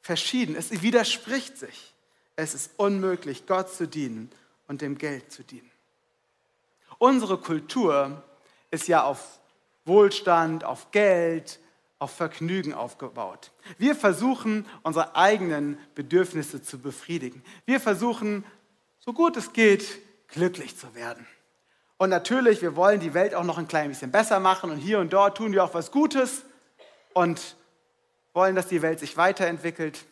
verschieden. 0.00 0.54
Es 0.54 0.82
widerspricht 0.82 1.58
sich. 1.58 1.94
Es 2.36 2.54
ist 2.54 2.72
unmöglich, 2.76 3.46
Gott 3.46 3.72
zu 3.72 3.86
dienen 3.86 4.30
und 4.68 4.80
dem 4.82 4.98
Geld 4.98 5.32
zu 5.32 5.42
dienen. 5.42 5.70
Unsere 6.98 7.38
Kultur 7.38 8.22
ist 8.70 8.88
ja 8.88 9.04
auf 9.04 9.40
Wohlstand, 9.84 10.64
auf 10.64 10.90
Geld, 10.92 11.60
auf 11.98 12.10
Vergnügen 12.10 12.74
aufgebaut. 12.74 13.52
Wir 13.78 13.94
versuchen, 13.94 14.66
unsere 14.82 15.14
eigenen 15.14 15.78
Bedürfnisse 15.94 16.62
zu 16.62 16.78
befriedigen. 16.78 17.44
Wir 17.64 17.80
versuchen, 17.80 18.44
so 18.98 19.12
gut 19.12 19.36
es 19.36 19.52
geht, 19.52 20.00
glücklich 20.32 20.76
zu 20.76 20.94
werden. 20.94 21.26
Und 21.98 22.10
natürlich, 22.10 22.62
wir 22.62 22.74
wollen 22.74 22.98
die 22.98 23.14
Welt 23.14 23.34
auch 23.34 23.44
noch 23.44 23.58
ein 23.58 23.68
klein 23.68 23.88
bisschen 23.88 24.10
besser 24.10 24.40
machen 24.40 24.70
und 24.70 24.78
hier 24.78 24.98
und 24.98 25.12
dort 25.12 25.36
tun 25.36 25.52
wir 25.52 25.62
auch 25.62 25.74
was 25.74 25.92
Gutes 25.92 26.42
und 27.14 27.56
wollen, 28.32 28.56
dass 28.56 28.66
die 28.66 28.82
Welt 28.82 28.98
sich 28.98 29.16
weiterentwickelt, 29.16 30.04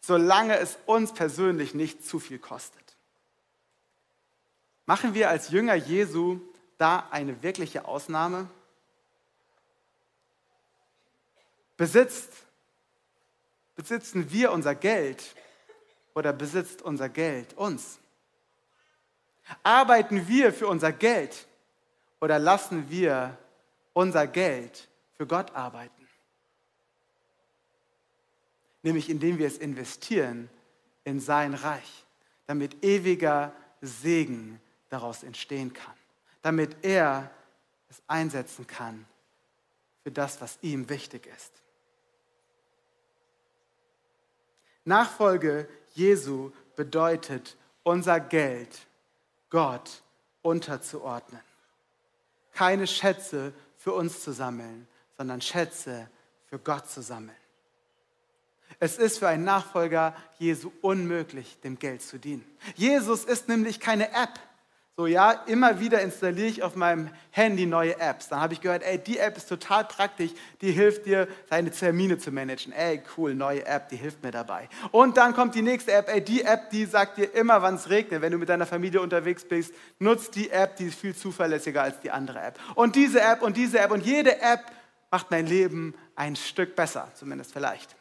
solange 0.00 0.58
es 0.58 0.76
uns 0.84 1.14
persönlich 1.14 1.74
nicht 1.74 2.04
zu 2.04 2.18
viel 2.18 2.38
kostet. 2.38 2.96
Machen 4.84 5.14
wir 5.14 5.30
als 5.30 5.50
Jünger 5.50 5.74
Jesu 5.74 6.40
da 6.76 7.08
eine 7.10 7.42
wirkliche 7.42 7.84
Ausnahme? 7.86 8.48
Besitzt, 11.76 12.30
besitzen 13.76 14.30
wir 14.32 14.50
unser 14.52 14.74
Geld 14.74 15.34
oder 16.14 16.32
besitzt 16.32 16.82
unser 16.82 17.08
Geld 17.08 17.54
uns? 17.54 17.98
Arbeiten 19.62 20.28
wir 20.28 20.52
für 20.52 20.66
unser 20.66 20.92
Geld 20.92 21.46
oder 22.20 22.38
lassen 22.38 22.90
wir 22.90 23.36
unser 23.92 24.26
Geld 24.26 24.88
für 25.16 25.26
Gott 25.26 25.54
arbeiten? 25.54 26.08
Nämlich 28.82 29.10
indem 29.10 29.38
wir 29.38 29.46
es 29.46 29.58
investieren 29.58 30.48
in 31.04 31.20
sein 31.20 31.54
Reich, 31.54 32.04
damit 32.46 32.84
ewiger 32.84 33.52
Segen 33.80 34.60
daraus 34.88 35.22
entstehen 35.22 35.72
kann, 35.72 35.94
damit 36.42 36.76
er 36.82 37.30
es 37.90 38.02
einsetzen 38.06 38.66
kann 38.66 39.06
für 40.02 40.10
das, 40.10 40.40
was 40.40 40.58
ihm 40.62 40.88
wichtig 40.88 41.26
ist. 41.26 41.52
Nachfolge 44.84 45.68
Jesu 45.94 46.50
bedeutet 46.76 47.56
unser 47.82 48.20
Geld 48.20 48.87
Gott 49.50 50.02
unterzuordnen. 50.42 51.40
Keine 52.52 52.86
Schätze 52.86 53.52
für 53.76 53.92
uns 53.92 54.22
zu 54.22 54.32
sammeln, 54.32 54.88
sondern 55.16 55.40
Schätze 55.40 56.08
für 56.46 56.58
Gott 56.58 56.88
zu 56.88 57.02
sammeln. 57.02 57.36
Es 58.80 58.98
ist 58.98 59.18
für 59.18 59.28
einen 59.28 59.44
Nachfolger 59.44 60.14
Jesu 60.38 60.72
unmöglich, 60.82 61.58
dem 61.60 61.78
Geld 61.78 62.02
zu 62.02 62.18
dienen. 62.18 62.44
Jesus 62.76 63.24
ist 63.24 63.48
nämlich 63.48 63.80
keine 63.80 64.12
App. 64.12 64.38
So, 64.98 65.06
ja, 65.06 65.30
immer 65.46 65.78
wieder 65.78 66.00
installiere 66.00 66.48
ich 66.48 66.64
auf 66.64 66.74
meinem 66.74 67.08
Handy 67.30 67.66
neue 67.66 68.00
Apps. 68.00 68.30
Dann 68.30 68.40
habe 68.40 68.54
ich 68.54 68.60
gehört, 68.60 68.82
ey, 68.82 68.98
die 68.98 69.16
App 69.18 69.36
ist 69.36 69.48
total 69.48 69.84
praktisch, 69.84 70.32
die 70.60 70.72
hilft 70.72 71.06
dir, 71.06 71.28
deine 71.48 71.70
Termine 71.70 72.18
zu 72.18 72.32
managen. 72.32 72.72
Ey, 72.72 73.00
cool, 73.16 73.32
neue 73.32 73.64
App, 73.64 73.90
die 73.90 73.94
hilft 73.94 74.24
mir 74.24 74.32
dabei. 74.32 74.68
Und 74.90 75.16
dann 75.16 75.34
kommt 75.34 75.54
die 75.54 75.62
nächste 75.62 75.92
App, 75.92 76.08
ey, 76.08 76.20
die 76.20 76.42
App, 76.42 76.70
die 76.70 76.84
sagt 76.84 77.16
dir 77.16 77.32
immer, 77.32 77.62
wann 77.62 77.76
es 77.76 77.88
regnet. 77.88 78.22
Wenn 78.22 78.32
du 78.32 78.38
mit 78.38 78.48
deiner 78.48 78.66
Familie 78.66 79.00
unterwegs 79.00 79.44
bist, 79.44 79.72
nutzt 80.00 80.34
die 80.34 80.50
App, 80.50 80.74
die 80.74 80.86
ist 80.86 80.98
viel 80.98 81.14
zuverlässiger 81.14 81.80
als 81.80 82.00
die 82.00 82.10
andere 82.10 82.40
App. 82.40 82.58
Und 82.74 82.96
diese 82.96 83.20
App 83.20 83.42
und 83.42 83.56
diese 83.56 83.78
App 83.78 83.92
und 83.92 84.04
jede 84.04 84.40
App 84.40 84.64
macht 85.12 85.30
mein 85.30 85.46
Leben 85.46 85.94
ein 86.16 86.34
Stück 86.34 86.74
besser, 86.74 87.06
zumindest 87.14 87.52
vielleicht. 87.52 87.97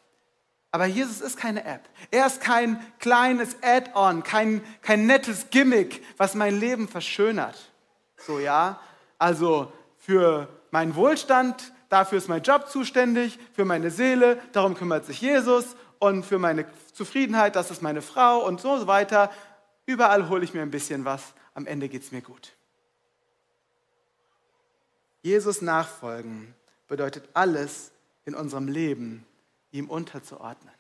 Aber 0.77 0.85
Jesus 0.85 1.21
ist 1.21 1.37
keine 1.37 1.65
App. 1.65 1.89
Er 2.11 2.27
ist 2.27 2.39
kein 2.39 2.79
kleines 2.99 3.55
Add-on, 3.63 4.21
kein, 4.21 4.61
kein 4.83 5.07
nettes 5.07 5.49
Gimmick, 5.49 6.05
was 6.17 6.35
mein 6.35 6.59
Leben 6.59 6.87
verschönert. 6.87 7.71
So, 8.15 8.37
ja. 8.37 8.79
Also 9.17 9.73
für 9.97 10.47
meinen 10.69 10.93
Wohlstand, 10.93 11.73
dafür 11.89 12.19
ist 12.19 12.29
mein 12.29 12.43
Job 12.43 12.69
zuständig, 12.69 13.39
für 13.53 13.65
meine 13.65 13.89
Seele, 13.89 14.39
darum 14.51 14.75
kümmert 14.75 15.07
sich 15.07 15.19
Jesus 15.19 15.75
und 15.97 16.23
für 16.23 16.37
meine 16.37 16.67
Zufriedenheit, 16.93 17.55
das 17.55 17.71
ist 17.71 17.81
meine 17.81 18.03
Frau 18.03 18.45
und 18.45 18.61
so 18.61 18.85
weiter. 18.85 19.31
Überall 19.87 20.29
hole 20.29 20.43
ich 20.43 20.53
mir 20.53 20.61
ein 20.61 20.69
bisschen 20.69 21.05
was, 21.05 21.33
am 21.55 21.65
Ende 21.65 21.89
geht 21.89 22.03
es 22.03 22.11
mir 22.11 22.21
gut. 22.21 22.53
Jesus 25.23 25.63
nachfolgen 25.63 26.53
bedeutet 26.87 27.27
alles 27.33 27.89
in 28.25 28.35
unserem 28.35 28.67
Leben 28.67 29.25
ihm 29.71 29.89
unterzuordnen. 29.89 30.73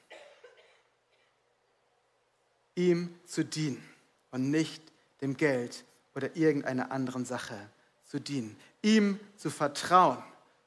Ihm 2.75 3.19
zu 3.25 3.43
dienen 3.43 3.83
und 4.31 4.51
nicht 4.51 4.81
dem 5.21 5.35
Geld 5.35 5.83
oder 6.15 6.35
irgendeiner 6.35 6.91
anderen 6.91 7.25
Sache 7.25 7.57
zu 8.05 8.19
dienen. 8.19 8.57
Ihm 8.81 9.19
zu 9.35 9.49
vertrauen 9.49 10.23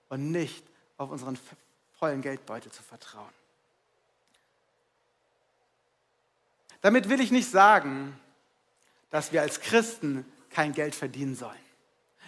und 0.08 0.30
nicht 0.30 0.64
auf 0.96 1.10
unseren 1.10 1.38
vollen 1.98 2.22
Geldbeutel 2.22 2.72
zu 2.72 2.82
vertrauen. 2.82 3.32
Damit 6.80 7.08
will 7.08 7.20
ich 7.20 7.30
nicht 7.30 7.50
sagen, 7.50 8.18
dass 9.10 9.32
wir 9.32 9.42
als 9.42 9.60
Christen 9.60 10.24
kein 10.50 10.72
Geld 10.72 10.94
verdienen 10.94 11.36
sollen. 11.36 11.58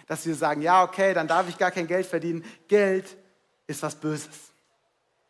Dass 0.07 0.25
wir 0.25 0.35
sagen, 0.35 0.61
ja, 0.61 0.83
okay, 0.83 1.13
dann 1.13 1.27
darf 1.27 1.49
ich 1.49 1.57
gar 1.57 1.71
kein 1.71 1.87
Geld 1.87 2.05
verdienen. 2.05 2.45
Geld 2.67 3.17
ist 3.67 3.81
was 3.81 3.95
Böses. 3.95 4.52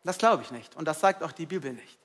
Das 0.04 0.18
glaube 0.18 0.42
ich 0.42 0.50
nicht 0.50 0.76
und 0.76 0.86
das 0.86 1.00
sagt 1.00 1.22
auch 1.22 1.32
die 1.32 1.46
Bibel 1.46 1.72
nicht. 1.72 1.98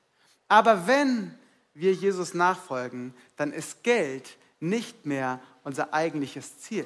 Aber 0.48 0.88
wenn 0.88 1.38
wir 1.74 1.94
Jesus 1.94 2.34
nachfolgen, 2.34 3.14
dann 3.36 3.54
ist 3.54 3.84
Geld 3.84 4.38
nicht 4.60 5.06
mehr 5.06 5.40
unser 5.64 5.94
eigentliches 5.94 6.60
Ziel. 6.60 6.86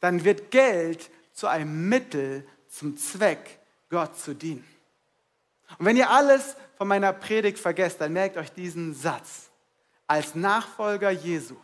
Dann 0.00 0.24
wird 0.24 0.50
Geld 0.50 1.10
zu 1.32 1.46
einem 1.46 1.88
Mittel 1.88 2.46
zum 2.68 2.96
Zweck, 2.96 3.58
Gott 3.90 4.18
zu 4.18 4.34
dienen. 4.34 4.66
Und 5.78 5.86
wenn 5.86 5.96
ihr 5.96 6.10
alles 6.10 6.56
von 6.76 6.88
meiner 6.88 7.12
Predigt 7.12 7.58
vergesst, 7.58 8.00
dann 8.00 8.12
merkt 8.12 8.36
euch 8.36 8.52
diesen 8.52 8.94
Satz. 8.94 9.50
Als 10.06 10.34
Nachfolger 10.34 11.10
Jesu 11.10 11.56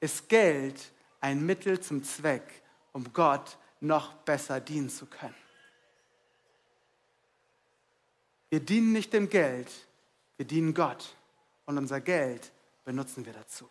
ist 0.00 0.28
Geld 0.28 0.92
ein 1.20 1.44
Mittel 1.44 1.80
zum 1.80 2.04
Zweck, 2.04 2.62
um 2.92 3.12
Gott 3.12 3.56
noch 3.80 4.12
besser 4.14 4.60
dienen 4.60 4.90
zu 4.90 5.06
können. 5.06 5.34
Wir 8.50 8.60
dienen 8.60 8.92
nicht 8.92 9.12
dem 9.12 9.28
Geld, 9.28 9.70
wir 10.36 10.46
dienen 10.46 10.74
Gott 10.74 11.14
und 11.66 11.78
unser 11.78 12.00
Geld 12.00 12.50
benutzen 12.84 13.26
wir 13.26 13.32
dazu. 13.32 13.68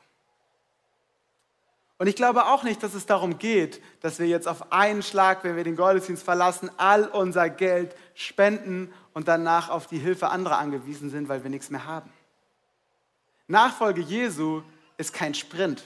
Und 1.99 2.05
ich 2.05 2.15
glaube 2.15 2.45
auch 2.45 2.63
nicht, 2.63 2.83
dass 2.83 2.93
es 2.93 3.07
darum 3.07 3.39
geht, 3.39 3.81
dass 4.01 4.19
wir 4.19 4.27
jetzt 4.27 4.47
auf 4.47 4.71
einen 4.71 5.01
Schlag, 5.01 5.43
wenn 5.43 5.55
wir 5.55 5.63
den 5.63 5.75
Gottesdienst 5.75 6.23
verlassen, 6.23 6.69
all 6.77 7.07
unser 7.07 7.49
Geld 7.49 7.95
spenden 8.13 8.93
und 9.13 9.27
danach 9.27 9.69
auf 9.69 9.87
die 9.87 9.97
Hilfe 9.97 10.29
anderer 10.29 10.59
angewiesen 10.59 11.09
sind, 11.09 11.27
weil 11.27 11.43
wir 11.43 11.49
nichts 11.49 11.71
mehr 11.71 11.85
haben. 11.85 12.11
Nachfolge 13.47 14.01
Jesu 14.01 14.61
ist 14.97 15.13
kein 15.13 15.33
Sprint. 15.33 15.83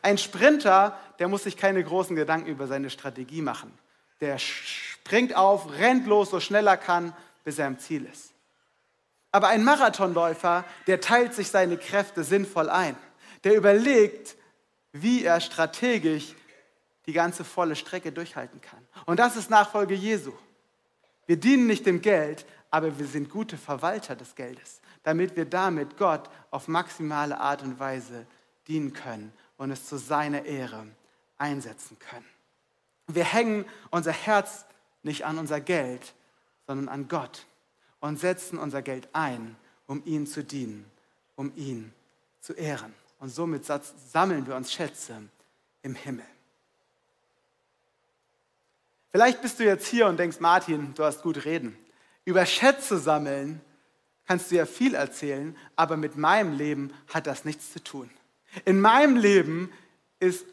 Ein 0.00 0.16
Sprinter, 0.16 0.98
der 1.18 1.28
muss 1.28 1.44
sich 1.44 1.56
keine 1.56 1.84
großen 1.84 2.16
Gedanken 2.16 2.48
über 2.48 2.66
seine 2.66 2.88
Strategie 2.88 3.42
machen. 3.42 3.76
Der 4.20 4.38
springt 4.38 5.36
auf, 5.36 5.70
rennt 5.78 6.06
los, 6.06 6.30
so 6.30 6.40
schnell 6.40 6.66
er 6.66 6.78
kann, 6.78 7.14
bis 7.44 7.58
er 7.58 7.66
im 7.66 7.78
Ziel 7.78 8.06
ist. 8.06 8.32
Aber 9.30 9.48
ein 9.48 9.64
Marathonläufer, 9.64 10.64
der 10.86 11.00
teilt 11.00 11.34
sich 11.34 11.48
seine 11.48 11.76
Kräfte 11.76 12.24
sinnvoll 12.24 12.70
ein. 12.70 12.96
Der 13.42 13.56
überlegt, 13.56 14.36
wie 14.92 15.24
er 15.24 15.40
strategisch 15.40 16.34
die 17.06 17.12
ganze 17.12 17.44
volle 17.44 17.76
Strecke 17.76 18.12
durchhalten 18.12 18.60
kann. 18.60 18.86
Und 19.06 19.18
das 19.18 19.36
ist 19.36 19.50
Nachfolge 19.50 19.94
Jesu. 19.94 20.32
Wir 21.26 21.36
dienen 21.36 21.66
nicht 21.66 21.84
dem 21.86 22.00
Geld, 22.00 22.46
aber 22.70 22.98
wir 22.98 23.06
sind 23.06 23.30
gute 23.30 23.56
Verwalter 23.58 24.16
des 24.16 24.34
Geldes, 24.34 24.80
damit 25.02 25.36
wir 25.36 25.44
damit 25.44 25.96
Gott 25.96 26.30
auf 26.50 26.68
maximale 26.68 27.38
Art 27.38 27.62
und 27.62 27.78
Weise 27.78 28.26
dienen 28.68 28.92
können 28.92 29.32
und 29.56 29.70
es 29.70 29.86
zu 29.86 29.96
seiner 29.96 30.44
Ehre 30.44 30.86
einsetzen 31.38 31.98
können. 31.98 32.26
Wir 33.06 33.24
hängen 33.24 33.64
unser 33.90 34.12
Herz 34.12 34.64
nicht 35.02 35.24
an 35.24 35.38
unser 35.38 35.60
Geld, 35.60 36.14
sondern 36.66 36.88
an 36.88 37.08
Gott 37.08 37.46
und 38.00 38.18
setzen 38.18 38.58
unser 38.58 38.82
Geld 38.82 39.08
ein, 39.12 39.56
um 39.86 40.02
ihm 40.04 40.26
zu 40.26 40.44
dienen, 40.44 40.84
um 41.36 41.52
ihn 41.56 41.92
zu 42.40 42.52
ehren. 42.54 42.94
Und 43.18 43.30
somit 43.30 43.64
sammeln 43.64 44.46
wir 44.46 44.56
uns 44.56 44.72
Schätze 44.72 45.22
im 45.82 45.94
Himmel. 45.94 46.26
Vielleicht 49.10 49.40
bist 49.42 49.60
du 49.60 49.64
jetzt 49.64 49.86
hier 49.86 50.06
und 50.06 50.18
denkst, 50.18 50.40
Martin, 50.40 50.92
du 50.94 51.04
hast 51.04 51.22
gut 51.22 51.44
reden. 51.44 51.76
Über 52.24 52.44
Schätze 52.46 52.98
sammeln 52.98 53.60
kannst 54.26 54.50
du 54.50 54.56
ja 54.56 54.66
viel 54.66 54.94
erzählen, 54.94 55.56
aber 55.76 55.96
mit 55.96 56.16
meinem 56.16 56.56
Leben 56.56 56.92
hat 57.12 57.26
das 57.26 57.44
nichts 57.44 57.72
zu 57.72 57.82
tun. 57.82 58.10
In 58.64 58.80
meinem 58.80 59.16
Leben 59.16 59.70
ist 60.20 60.44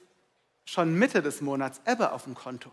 schon 0.66 0.94
Mitte 0.94 1.22
des 1.22 1.42
Monats 1.42 1.82
Ebbe 1.86 2.12
auf 2.12 2.26
dem 2.26 2.36
Konto. 2.36 2.72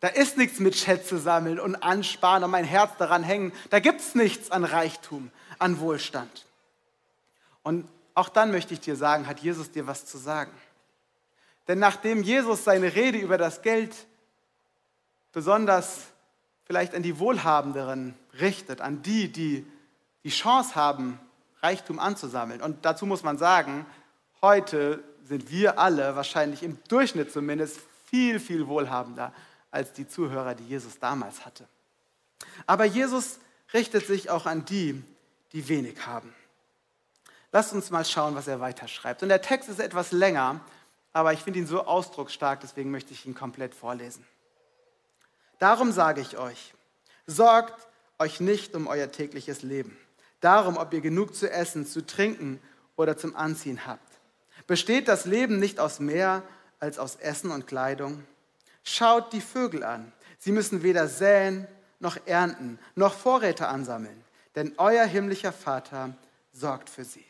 Da 0.00 0.08
ist 0.08 0.38
nichts 0.38 0.58
mit 0.60 0.74
Schätze 0.76 1.18
sammeln 1.18 1.60
und 1.60 1.76
ansparen 1.76 2.42
und 2.42 2.50
mein 2.50 2.64
Herz 2.64 2.92
daran 2.98 3.22
hängen. 3.22 3.52
Da 3.68 3.80
gibt 3.80 4.00
es 4.00 4.14
nichts 4.14 4.50
an 4.50 4.64
Reichtum, 4.64 5.30
an 5.58 5.78
Wohlstand. 5.78 6.46
Und 7.62 7.86
auch 8.14 8.30
dann 8.30 8.50
möchte 8.50 8.72
ich 8.72 8.80
dir 8.80 8.96
sagen, 8.96 9.26
hat 9.26 9.40
Jesus 9.40 9.70
dir 9.70 9.86
was 9.86 10.06
zu 10.06 10.16
sagen. 10.16 10.52
Denn 11.68 11.78
nachdem 11.78 12.22
Jesus 12.22 12.64
seine 12.64 12.94
Rede 12.94 13.18
über 13.18 13.36
das 13.36 13.60
Geld 13.60 13.94
besonders 15.32 16.06
vielleicht 16.64 16.94
an 16.94 17.02
die 17.02 17.18
Wohlhabenderen 17.18 18.14
richtet, 18.40 18.80
an 18.80 19.02
die, 19.02 19.30
die 19.30 19.66
die 20.24 20.30
Chance 20.30 20.74
haben, 20.74 21.20
Reichtum 21.62 21.98
anzusammeln. 21.98 22.62
Und 22.62 22.84
dazu 22.84 23.04
muss 23.06 23.22
man 23.22 23.38
sagen, 23.38 23.84
heute 24.40 25.04
sind 25.24 25.50
wir 25.50 25.78
alle 25.78 26.16
wahrscheinlich 26.16 26.62
im 26.62 26.78
Durchschnitt 26.88 27.32
zumindest 27.32 27.80
viel, 28.06 28.40
viel 28.40 28.66
wohlhabender 28.66 29.32
als 29.70 29.92
die 29.92 30.08
Zuhörer, 30.08 30.54
die 30.54 30.66
Jesus 30.66 30.98
damals 30.98 31.44
hatte. 31.44 31.66
Aber 32.66 32.84
Jesus 32.84 33.38
richtet 33.72 34.06
sich 34.06 34.30
auch 34.30 34.46
an 34.46 34.64
die, 34.64 35.02
die 35.52 35.68
wenig 35.68 36.06
haben. 36.06 36.34
Lasst 37.52 37.72
uns 37.72 37.90
mal 37.90 38.04
schauen, 38.04 38.34
was 38.34 38.46
er 38.46 38.60
weiterschreibt. 38.60 39.22
Und 39.22 39.28
der 39.28 39.42
Text 39.42 39.68
ist 39.68 39.80
etwas 39.80 40.12
länger, 40.12 40.60
aber 41.12 41.32
ich 41.32 41.40
finde 41.40 41.58
ihn 41.58 41.66
so 41.66 41.84
ausdrucksstark, 41.84 42.60
deswegen 42.60 42.90
möchte 42.90 43.12
ich 43.12 43.26
ihn 43.26 43.34
komplett 43.34 43.74
vorlesen. 43.74 44.24
Darum 45.58 45.92
sage 45.92 46.20
ich 46.20 46.38
euch, 46.38 46.74
sorgt 47.26 47.88
euch 48.18 48.40
nicht 48.40 48.74
um 48.74 48.86
euer 48.86 49.10
tägliches 49.10 49.62
Leben, 49.62 49.96
darum, 50.40 50.76
ob 50.76 50.92
ihr 50.92 51.00
genug 51.00 51.34
zu 51.34 51.50
essen, 51.50 51.86
zu 51.86 52.06
trinken 52.06 52.60
oder 52.96 53.16
zum 53.16 53.34
Anziehen 53.34 53.86
habt. 53.86 54.08
Besteht 54.66 55.08
das 55.08 55.24
Leben 55.24 55.58
nicht 55.58 55.80
aus 55.80 56.00
mehr 56.00 56.42
als 56.78 56.98
aus 56.98 57.16
Essen 57.16 57.50
und 57.50 57.66
Kleidung? 57.66 58.24
Schaut 58.82 59.32
die 59.32 59.40
Vögel 59.40 59.84
an. 59.84 60.12
Sie 60.38 60.52
müssen 60.52 60.82
weder 60.82 61.08
säen 61.08 61.66
noch 61.98 62.16
ernten, 62.26 62.78
noch 62.94 63.14
Vorräte 63.14 63.68
ansammeln, 63.68 64.24
denn 64.54 64.72
euer 64.78 65.04
himmlischer 65.04 65.52
Vater 65.52 66.16
sorgt 66.52 66.88
für 66.88 67.04
sie. 67.04 67.24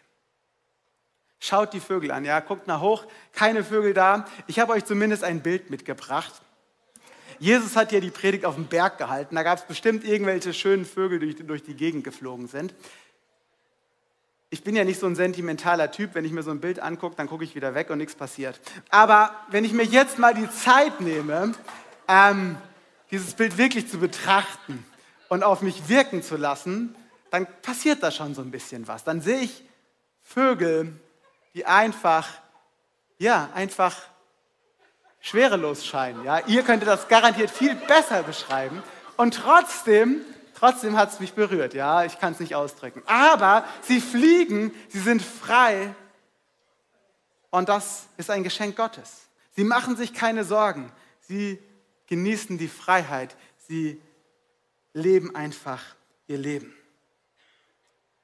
Schaut 1.40 1.72
die 1.72 1.80
Vögel 1.80 2.10
an, 2.10 2.24
ja, 2.24 2.38
guckt 2.40 2.66
nach 2.66 2.80
hoch, 2.80 3.06
keine 3.32 3.64
Vögel 3.64 3.94
da. 3.94 4.26
Ich 4.46 4.60
habe 4.60 4.72
euch 4.72 4.84
zumindest 4.84 5.24
ein 5.24 5.42
Bild 5.42 5.70
mitgebracht. 5.70 6.40
Jesus 7.38 7.74
hat 7.76 7.92
ja 7.92 8.00
die 8.00 8.10
Predigt 8.10 8.44
auf 8.44 8.56
dem 8.56 8.66
Berg 8.66 8.98
gehalten. 8.98 9.34
Da 9.34 9.42
gab 9.42 9.58
es 9.58 9.64
bestimmt 9.64 10.04
irgendwelche 10.04 10.52
schönen 10.52 10.84
Vögel, 10.84 11.18
die 11.18 11.34
durch 11.34 11.62
die 11.62 11.74
Gegend 11.74 12.04
geflogen 12.04 12.46
sind. 12.46 12.74
Ich 14.50 14.64
bin 14.64 14.74
ja 14.74 14.84
nicht 14.84 14.98
so 14.98 15.06
ein 15.06 15.14
sentimentaler 15.14 15.92
Typ, 15.92 16.14
wenn 16.14 16.24
ich 16.24 16.32
mir 16.32 16.42
so 16.42 16.50
ein 16.50 16.60
Bild 16.60 16.80
angucke, 16.80 17.14
dann 17.16 17.28
gucke 17.28 17.44
ich 17.44 17.54
wieder 17.54 17.74
weg 17.74 17.88
und 17.88 17.98
nichts 17.98 18.16
passiert. 18.16 18.60
Aber 18.90 19.34
wenn 19.48 19.64
ich 19.64 19.72
mir 19.72 19.84
jetzt 19.84 20.18
mal 20.18 20.34
die 20.34 20.50
Zeit 20.50 21.00
nehme, 21.00 21.52
ähm, 22.08 22.56
dieses 23.12 23.34
Bild 23.34 23.58
wirklich 23.58 23.88
zu 23.88 23.98
betrachten 23.98 24.84
und 25.28 25.44
auf 25.44 25.62
mich 25.62 25.88
wirken 25.88 26.22
zu 26.22 26.36
lassen, 26.36 26.96
dann 27.30 27.46
passiert 27.62 28.02
da 28.02 28.10
schon 28.10 28.34
so 28.34 28.42
ein 28.42 28.50
bisschen 28.50 28.88
was. 28.88 29.04
Dann 29.04 29.20
sehe 29.20 29.40
ich 29.40 29.64
Vögel, 30.24 30.98
die 31.54 31.64
einfach, 31.64 32.28
ja, 33.18 33.50
einfach 33.54 33.96
schwerelos 35.20 35.86
scheinen. 35.86 36.24
Ja? 36.24 36.40
Ihr 36.46 36.64
könntet 36.64 36.88
das 36.88 37.06
garantiert 37.06 37.50
viel 37.50 37.76
besser 37.76 38.24
beschreiben. 38.24 38.82
Und 39.16 39.34
trotzdem, 39.34 40.22
trotzdem 40.60 40.96
hat 40.96 41.10
es 41.10 41.20
mich 41.20 41.32
berührt. 41.32 41.72
Ja, 41.72 42.04
ich 42.04 42.18
kann 42.20 42.34
es 42.34 42.40
nicht 42.40 42.54
ausdrücken. 42.54 43.02
Aber 43.06 43.64
sie 43.82 44.00
fliegen, 44.00 44.72
sie 44.88 45.00
sind 45.00 45.22
frei. 45.22 45.94
Und 47.48 47.68
das 47.70 48.06
ist 48.18 48.30
ein 48.30 48.44
Geschenk 48.44 48.76
Gottes. 48.76 49.22
Sie 49.56 49.64
machen 49.64 49.96
sich 49.96 50.12
keine 50.12 50.44
Sorgen. 50.44 50.92
Sie 51.22 51.58
genießen 52.06 52.58
die 52.58 52.68
Freiheit. 52.68 53.34
Sie 53.68 54.00
leben 54.92 55.34
einfach 55.34 55.82
ihr 56.26 56.38
Leben. 56.38 56.74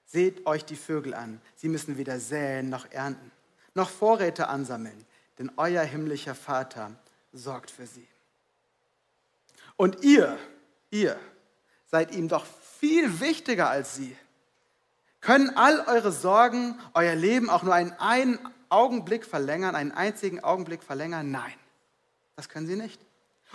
Seht 0.04 0.46
euch 0.46 0.64
die 0.64 0.76
Vögel 0.76 1.14
an. 1.14 1.40
Sie 1.56 1.68
müssen 1.68 1.96
weder 1.96 2.20
säen 2.20 2.68
noch 2.68 2.90
ernten, 2.90 3.32
noch 3.74 3.90
Vorräte 3.90 4.48
ansammeln, 4.48 5.04
denn 5.38 5.50
euer 5.56 5.82
himmlischer 5.82 6.34
Vater 6.34 6.92
sorgt 7.32 7.70
für 7.70 7.86
sie. 7.86 8.06
Und 9.76 10.02
ihr, 10.04 10.38
ihr 10.90 11.18
seid 11.86 12.14
ihm 12.14 12.28
doch 12.28 12.44
viel 12.78 13.20
wichtiger 13.20 13.70
als 13.70 13.94
sie. 13.94 14.16
Können 15.20 15.56
all 15.56 15.80
eure 15.88 16.12
Sorgen 16.12 16.78
euer 16.94 17.14
Leben 17.14 17.50
auch 17.50 17.62
nur 17.62 17.74
einen, 17.74 17.92
einen 17.98 18.38
Augenblick 18.68 19.24
verlängern, 19.24 19.74
einen 19.74 19.92
einzigen 19.92 20.42
Augenblick 20.42 20.82
verlängern? 20.82 21.30
Nein, 21.30 21.54
das 22.36 22.48
können 22.48 22.66
sie 22.66 22.76
nicht. 22.76 23.00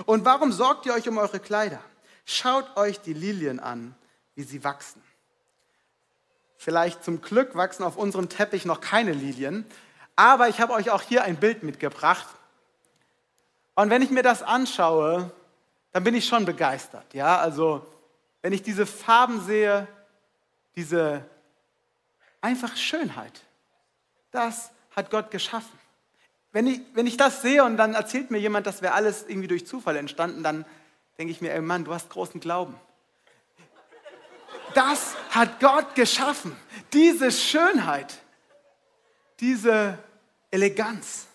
Und 0.06 0.26
warum 0.26 0.52
sorgt 0.52 0.86
ihr 0.86 0.94
euch 0.94 1.08
um 1.08 1.18
eure 1.18 1.40
Kleider? 1.40 1.80
Schaut 2.26 2.78
euch 2.78 3.00
die 3.00 3.14
Lilien 3.14 3.60
an, 3.60 3.96
wie 4.36 4.44
sie 4.44 4.64
wachsen. 4.64 5.02
Vielleicht 6.58 7.04
zum 7.04 7.22
Glück 7.22 7.56
wachsen 7.56 7.84
auf 7.84 7.98
unserem 7.98 8.30
Teppich 8.30 8.66
noch 8.66 8.82
keine 8.82 9.14
Lilien, 9.14 9.66
aber 10.16 10.48
ich 10.50 10.62
habe 10.62 10.74
euch 10.74 10.92
auch 10.92 11.02
hier 11.02 11.24
ein 11.24 11.38
Bild 11.38 11.64
mitgebracht. 11.64 12.28
Und 13.76 13.90
wenn 13.90 14.02
ich 14.02 14.12
mir 14.12 14.24
das 14.24 14.44
anschaue, 14.44 15.32
dann 15.92 16.04
bin 16.04 16.14
ich 16.14 16.28
schon 16.28 16.46
begeistert. 16.46 17.14
Ja, 17.14 17.40
also 17.40 17.86
wenn 18.42 18.54
ich 18.54 18.64
diese 18.64 18.86
Farben 18.86 19.42
sehe, 19.42 19.88
diese 20.76 21.26
einfach 22.42 22.76
Schönheit, 22.76 23.42
das 24.32 24.72
hat 24.96 25.12
Gott 25.12 25.32
geschaffen. 25.32 25.78
Wenn 26.52 26.68
ich, 26.68 26.82
wenn 26.94 27.08
ich 27.08 27.18
das 27.18 27.42
sehe 27.42 27.64
und 27.64 27.78
dann 27.78 27.94
erzählt 27.94 28.32
mir 28.32 28.40
jemand, 28.40 28.68
das 28.68 28.82
wäre 28.82 28.94
alles 28.94 29.24
irgendwie 29.28 29.48
durch 29.48 29.66
Zufall 29.66 29.96
entstanden, 29.96 30.44
dann 30.44 30.66
denke 31.18 31.32
ich 31.32 31.42
mir, 31.42 31.54
ey 31.54 31.62
Mann, 31.62 31.86
du 31.86 31.94
hast 31.94 32.10
großen 32.10 32.42
Glauben. 32.42 32.76
Das 34.74 35.16
hat 35.30 35.60
Gott 35.60 35.96
geschaffen. 35.96 36.56
Diese 36.94 37.32
Schönheit, 37.32 38.18
diese 39.40 39.98
Eleganz, 40.50 41.28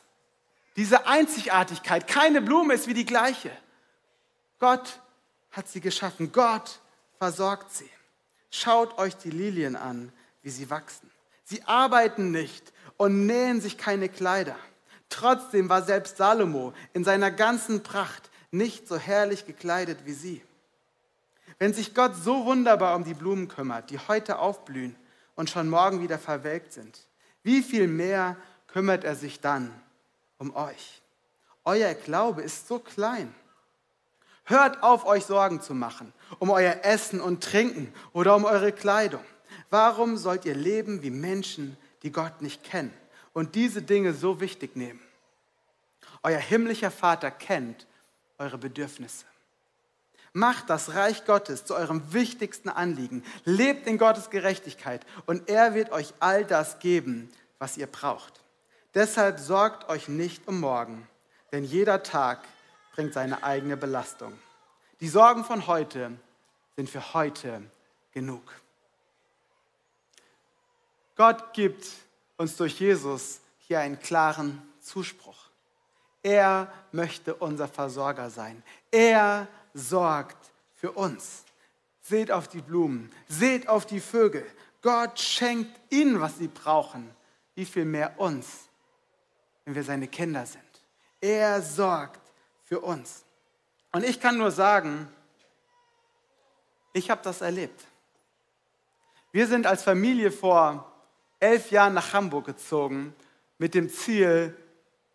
diese 0.77 1.07
Einzigartigkeit. 1.07 2.07
Keine 2.07 2.43
Blume 2.43 2.75
ist 2.75 2.87
wie 2.87 2.95
die 2.95 3.07
gleiche. 3.07 3.51
Gott 4.59 5.01
hat 5.51 5.69
sie 5.69 5.81
geschaffen. 5.81 6.33
Gott 6.33 6.81
versorgt 7.19 7.73
sie. 7.73 7.91
Schaut 8.51 8.99
euch 8.99 9.17
die 9.17 9.31
Lilien 9.31 9.77
an, 9.77 10.13
wie 10.43 10.51
sie 10.51 10.71
wachsen. 10.71 11.11
Sie 11.45 11.63
arbeiten 11.65 12.31
nicht 12.31 12.73
und 12.97 13.27
nähen 13.27 13.61
sich 13.61 13.79
keine 13.79 14.09
Kleider. 14.09 14.57
Trotzdem 15.09 15.69
war 15.69 15.83
selbst 15.83 16.17
Salomo 16.17 16.73
in 16.93 17.05
seiner 17.05 17.31
ganzen 17.31 17.83
Pracht 17.83 18.31
nicht 18.51 18.89
so 18.89 18.97
herrlich 18.97 19.47
gekleidet 19.47 20.01
wie 20.05 20.13
sie. 20.13 20.43
Wenn 21.59 21.73
sich 21.73 21.95
Gott 21.95 22.15
so 22.17 22.45
wunderbar 22.45 22.97
um 22.97 23.05
die 23.05 23.15
Blumen 23.15 23.49
kümmert, 23.49 23.91
die 23.91 23.99
heute 23.99 24.39
aufblühen 24.39 24.97
und 25.35 25.51
schon 25.51 25.69
morgen 25.69 26.03
wieder 26.03 26.19
verwelkt 26.19 26.73
sind, 26.73 27.07
wie 27.43 27.63
viel 27.63 27.87
mehr 27.87 28.37
kümmert 28.67 29.05
er 29.05 29.15
sich 29.15 29.41
dann 29.41 29.73
um 30.39 30.55
euch? 30.55 31.01
Euer 31.65 31.95
Glaube 31.95 32.43
ist 32.43 32.69
so 32.69 32.79
klein. 32.79 33.35
Hört 34.49 34.85
auf, 34.85 35.05
euch 35.05 35.27
Sorgen 35.27 35.61
zu 35.61 35.75
machen, 35.75 36.13
um 36.39 36.51
euer 36.51 36.79
Essen 36.83 37.21
und 37.21 37.43
Trinken 37.43 37.93
oder 38.13 38.37
um 38.37 38.45
eure 38.45 38.71
Kleidung. 38.71 39.25
Warum 39.71 40.17
sollt 40.17 40.45
ihr 40.45 40.55
leben 40.55 41.03
wie 41.03 41.11
Menschen, 41.11 41.77
die 42.05 42.13
Gott 42.13 42.43
nicht 42.43 42.63
kennen 42.63 42.95
und 43.33 43.57
diese 43.57 43.83
Dinge 43.83 44.15
so 44.15 44.41
wichtig 44.41 44.77
nehmen? 44.77 45.01
Euer 46.23 46.39
himmlischer 46.39 46.93
Vater 46.93 47.33
kennt 47.33 47.89
eure 48.39 48.57
Bedürfnisse. 48.57 49.25
Macht 50.33 50.71
das 50.71 50.95
Reich 50.95 51.25
Gottes 51.25 51.65
zu 51.65 51.75
eurem 51.75 52.13
wichtigsten 52.13 52.69
Anliegen. 52.69 53.25
Lebt 53.45 53.89
in 53.89 53.99
Gottes 53.99 54.31
Gerechtigkeit 54.31 55.05
und 55.25 55.49
er 55.49 55.75
wird 55.75 55.91
euch 55.91 56.15
all 56.21 56.45
das 56.45 56.79
geben, 56.79 57.31
was 57.59 57.77
ihr 57.77 57.87
braucht. 57.89 58.45
Deshalb 58.95 59.41
sorgt 59.41 59.89
euch 59.89 60.07
nicht 60.09 60.47
um 60.47 60.61
morgen, 60.61 61.09
denn 61.53 61.65
jeder 61.65 62.05
Tag 62.05 62.41
bringt 62.97 63.13
seine 63.13 63.45
eigene 63.45 63.77
Belastung. 63.77 64.33
Die 65.01 65.09
Sorgen 65.09 65.45
von 65.45 65.67
heute 65.67 66.13
sind 66.77 66.89
für 66.89 67.13
heute 67.13 67.63
genug. 68.11 68.43
Gott 71.15 71.53
gibt 71.53 71.87
uns 72.39 72.57
durch 72.57 72.81
Jesus 72.81 73.41
hier 73.59 73.81
einen 73.81 74.01
klaren 74.01 74.63
Zuspruch. 74.81 75.51
Er 76.23 76.73
möchte 76.91 77.35
unser 77.35 77.69
Versorger 77.69 78.31
sein. 78.31 78.63
Er 78.91 79.47
sorgt 79.75 80.51
für 80.75 80.93
uns. 80.93 81.45
Seht 82.01 82.31
auf 82.31 82.49
die 82.49 82.63
Blumen, 82.63 83.13
seht 83.29 83.69
auf 83.69 83.85
die 83.85 84.01
Vögel. 84.01 84.47
Gott 84.81 85.21
schenkt 85.21 85.79
ihnen, 85.93 86.19
was 86.19 86.39
sie 86.39 86.49
brauchen. 86.49 87.15
Wie 87.55 87.67
viel 87.67 87.85
mehr 87.85 88.19
uns, 88.19 88.69
wenn 89.67 89.75
wir 89.75 89.85
seine 89.85 90.09
Kinder 90.09 90.47
sind. 90.47 90.63
Er 91.21 91.61
sorgt 91.61 92.26
für 92.67 92.81
uns. 92.81 93.25
Und 93.93 94.05
ich 94.05 94.21
kann 94.21 94.37
nur 94.37 94.51
sagen, 94.51 95.09
ich 96.93 97.11
habe 97.11 97.23
das 97.23 97.41
erlebt. 97.41 97.85
Wir 99.33 99.47
sind 99.47 99.67
als 99.67 99.83
Familie 99.83 100.31
vor 100.31 100.93
elf 101.41 101.71
Jahren 101.71 101.95
nach 101.95 102.13
Hamburg 102.13 102.47
gezogen 102.47 103.15
mit 103.59 103.75
dem 103.75 103.89
Ziel, 103.89 104.55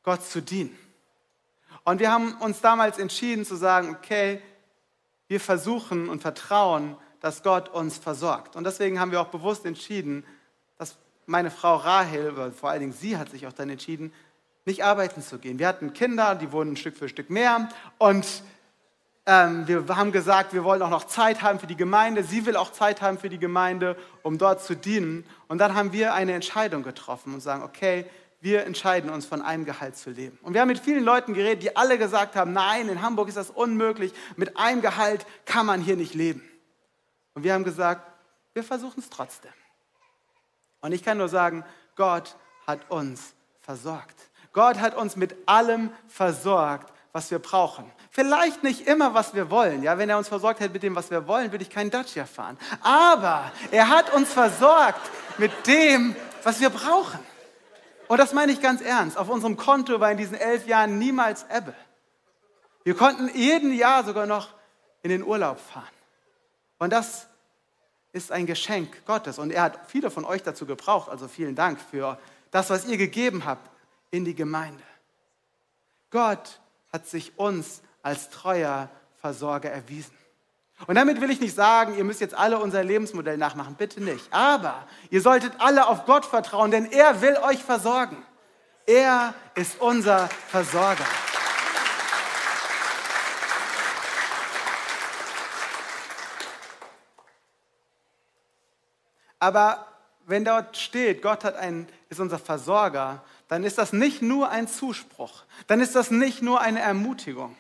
Gott 0.04 0.24
zu 0.24 0.42
dienen. 0.42 0.78
Und 1.84 2.00
wir 2.00 2.12
haben 2.12 2.34
uns 2.38 2.62
damals 2.62 2.98
entschieden 2.98 3.46
zu 3.46 3.56
sagen, 3.56 3.96
okay, 3.96 4.42
wir 5.28 5.40
versuchen 5.40 6.10
und 6.10 6.22
vertrauen, 6.22 6.98
dass 7.20 7.44
Gott 7.44 7.70
uns 7.70 7.98
versorgt. 7.98 8.56
Und 8.56 8.64
deswegen 8.64 9.00
haben 9.00 9.12
wir 9.12 9.22
auch 9.22 9.28
bewusst 9.30 9.66
entschieden, 9.66 10.26
dass 10.78 10.98
meine 11.26 11.52
Frau 11.52 11.76
Rahel, 11.76 12.52
vor 12.52 12.70
allen 12.70 12.82
Dingen 12.82 12.94
sie 12.94 13.18
hat 13.18 13.30
sich 13.30 13.48
auch 13.48 13.54
dann 13.54 13.70
entschieden, 13.70 14.14
nicht 14.66 14.84
arbeiten 14.84 15.22
zu 15.22 15.40
gehen. 15.40 15.60
Wir 15.60 15.68
hatten 15.68 15.94
Kinder, 15.94 16.36
die 16.36 16.52
wurden 16.52 16.76
Stück 16.76 16.96
für 16.96 17.10
Stück 17.10 17.30
mehr. 17.30 17.70
Und 17.98 18.44
ähm, 19.26 19.68
wir 19.68 19.88
haben 19.96 20.12
gesagt, 20.12 20.54
wir 20.54 20.64
wollen 20.64 20.82
auch 20.82 20.90
noch 20.90 21.06
Zeit 21.06 21.42
haben 21.42 21.60
für 21.60 21.68
die 21.68 21.76
Gemeinde. 21.76 22.24
Sie 22.24 22.46
will 22.46 22.56
auch 22.56 22.72
Zeit 22.72 23.02
haben 23.02 23.18
für 23.18 23.30
die 23.30 23.40
Gemeinde, 23.40 23.96
um 24.24 24.38
dort 24.38 24.64
zu 24.64 24.76
dienen. 24.76 25.26
Und 25.48 25.60
dann 25.60 25.76
haben 25.76 25.94
wir 25.94 26.14
eine 26.14 26.34
Entscheidung 26.34 26.84
getroffen 26.84 27.34
und 27.34 27.42
sagen, 27.42 27.64
okay, 27.64 28.06
wir 28.42 28.66
entscheiden 28.66 29.12
uns, 29.12 29.28
von 29.28 29.44
einem 29.44 29.66
Gehalt 29.66 29.96
zu 29.96 30.10
leben. 30.10 30.40
Und 30.42 30.54
wir 30.54 30.62
haben 30.62 30.68
mit 30.68 30.80
vielen 30.80 31.04
Leuten 31.04 31.36
geredet, 31.36 31.62
die 31.62 31.76
alle 31.76 32.00
gesagt 32.00 32.36
haben, 32.36 32.54
nein, 32.54 32.90
in 32.90 33.04
Hamburg 33.04 33.28
ist 33.28 33.38
das 33.38 33.52
unmöglich, 33.52 34.14
mit 34.36 34.58
einem 34.58 34.82
Gehalt 34.82 35.28
kann 35.46 35.68
man 35.68 35.80
hier 35.80 35.96
nicht 35.96 36.16
leben. 36.16 36.42
Und 37.36 37.44
wir 37.44 37.54
haben 37.54 37.64
gesagt, 37.64 38.12
wir 38.54 38.64
versuchen 38.64 39.00
es 39.00 39.10
trotzdem. 39.10 39.52
Und 40.82 40.92
ich 40.92 41.04
kann 41.04 41.20
nur 41.20 41.30
sagen, 41.30 41.64
Gott 41.96 42.36
hat 42.66 42.90
uns 42.90 43.36
versorgt. 43.62 44.31
Gott 44.54 44.80
hat 44.80 44.96
uns 44.96 45.16
mit 45.16 45.36
allem 45.46 45.92
versorgt, 46.08 46.92
was 47.14 47.32
wir 47.32 47.40
brauchen. 47.40 47.90
Vielleicht 48.10 48.64
nicht 48.64 48.88
immer, 48.88 49.14
was 49.14 49.34
wir 49.34 49.50
wollen. 49.50 49.84
Ja, 49.84 49.98
wenn 49.98 50.10
er 50.10 50.18
uns 50.18 50.28
versorgt 50.28 50.60
hätte 50.60 50.74
mit 50.74 50.84
dem, 50.84 50.96
was 50.96 51.12
wir 51.12 51.28
wollen, 51.28 51.52
würde 51.52 51.64
ich 51.64 51.70
keinen 51.70 51.92
Dacia 51.92 52.26
fahren. 52.26 52.58
Aber 52.82 53.52
er 53.72 53.88
hat 53.88 54.14
uns 54.14 54.32
versorgt 54.32 55.00
mit 55.38 55.52
dem, 55.68 56.16
was 56.44 56.60
wir 56.60 56.70
brauchen. 56.70 57.20
Und 58.10 58.18
das 58.18 58.34
meine 58.34 58.52
ich 58.52 58.62
ganz 58.62 58.82
ernst. 58.82 59.18
Auf 59.18 59.30
unserem 59.30 59.56
Konto 59.56 60.02
war 60.02 60.12
in 60.12 60.18
diesen 60.18 60.36
elf 60.36 60.68
Jahren 60.68 61.00
niemals 61.00 61.46
Ebbe. 61.50 61.74
Wir 62.84 62.96
konnten 62.96 63.30
jeden 63.34 63.74
Jahr 63.74 64.04
sogar 64.04 64.26
noch 64.26 64.50
in 65.02 65.10
den 65.10 65.24
Urlaub 65.24 65.60
fahren. 65.60 65.88
Und 66.80 66.92
das 66.92 67.28
ist 68.12 68.32
ein 68.32 68.46
Geschenk 68.46 69.06
Gottes. 69.06 69.40
Und 69.40 69.52
er 69.52 69.62
hat 69.62 69.80
viele 69.88 70.12
von 70.12 70.26
euch 70.26 70.44
dazu 70.44 70.66
gebraucht. 70.66 71.10
Also 71.10 71.30
vielen 71.30 71.56
Dank 71.56 71.80
für 71.80 72.18
das, 72.50 72.70
was 72.70 72.86
ihr 72.86 72.98
gegeben 72.98 73.46
habt 73.46 73.71
in 74.12 74.26
die 74.26 74.36
Gemeinde. 74.36 74.84
Gott 76.12 76.60
hat 76.92 77.08
sich 77.08 77.38
uns 77.40 77.82
als 78.04 78.30
treuer 78.30 78.90
Versorger 79.20 79.72
erwiesen. 79.72 80.16
Und 80.88 80.96
damit 80.96 81.22
will 81.22 81.30
ich 81.30 81.40
nicht 81.40 81.56
sagen, 81.56 81.96
ihr 81.96 82.04
müsst 82.04 82.22
jetzt 82.22 82.34
alle 82.34 82.58
unser 82.58 82.84
Lebensmodell 82.84 83.38
nachmachen, 83.38 83.76
bitte 83.76 84.02
nicht. 84.02 84.34
Aber 84.34 84.88
ihr 85.10 85.22
solltet 85.22 85.54
alle 85.60 85.88
auf 85.88 86.06
Gott 86.06 86.26
vertrauen, 86.26 86.72
denn 86.72 86.92
er 86.92 87.22
will 87.22 87.38
euch 87.38 87.64
versorgen. 87.64 88.18
Er 88.88 89.36
ist 89.56 89.80
unser 89.80 90.28
Versorger. 90.50 91.06
Aber 99.40 99.91
wenn 100.32 100.44
dort 100.44 100.76
steht, 100.78 101.22
Gott 101.22 101.44
hat 101.44 101.56
einen, 101.56 101.88
ist 102.10 102.20
unser 102.20 102.40
Versorger, 102.40 103.24
dann 103.48 103.64
ist 103.64 103.78
das 103.78 103.94
nicht 103.94 104.24
nur 104.24 104.50
ein 104.50 104.68
Zuspruch, 104.68 105.44
dann 105.68 105.80
ist 105.80 105.96
das 105.96 106.10
nicht 106.10 106.42
nur 106.42 106.62
eine 106.62 106.80
Ermutigung, 106.80 107.56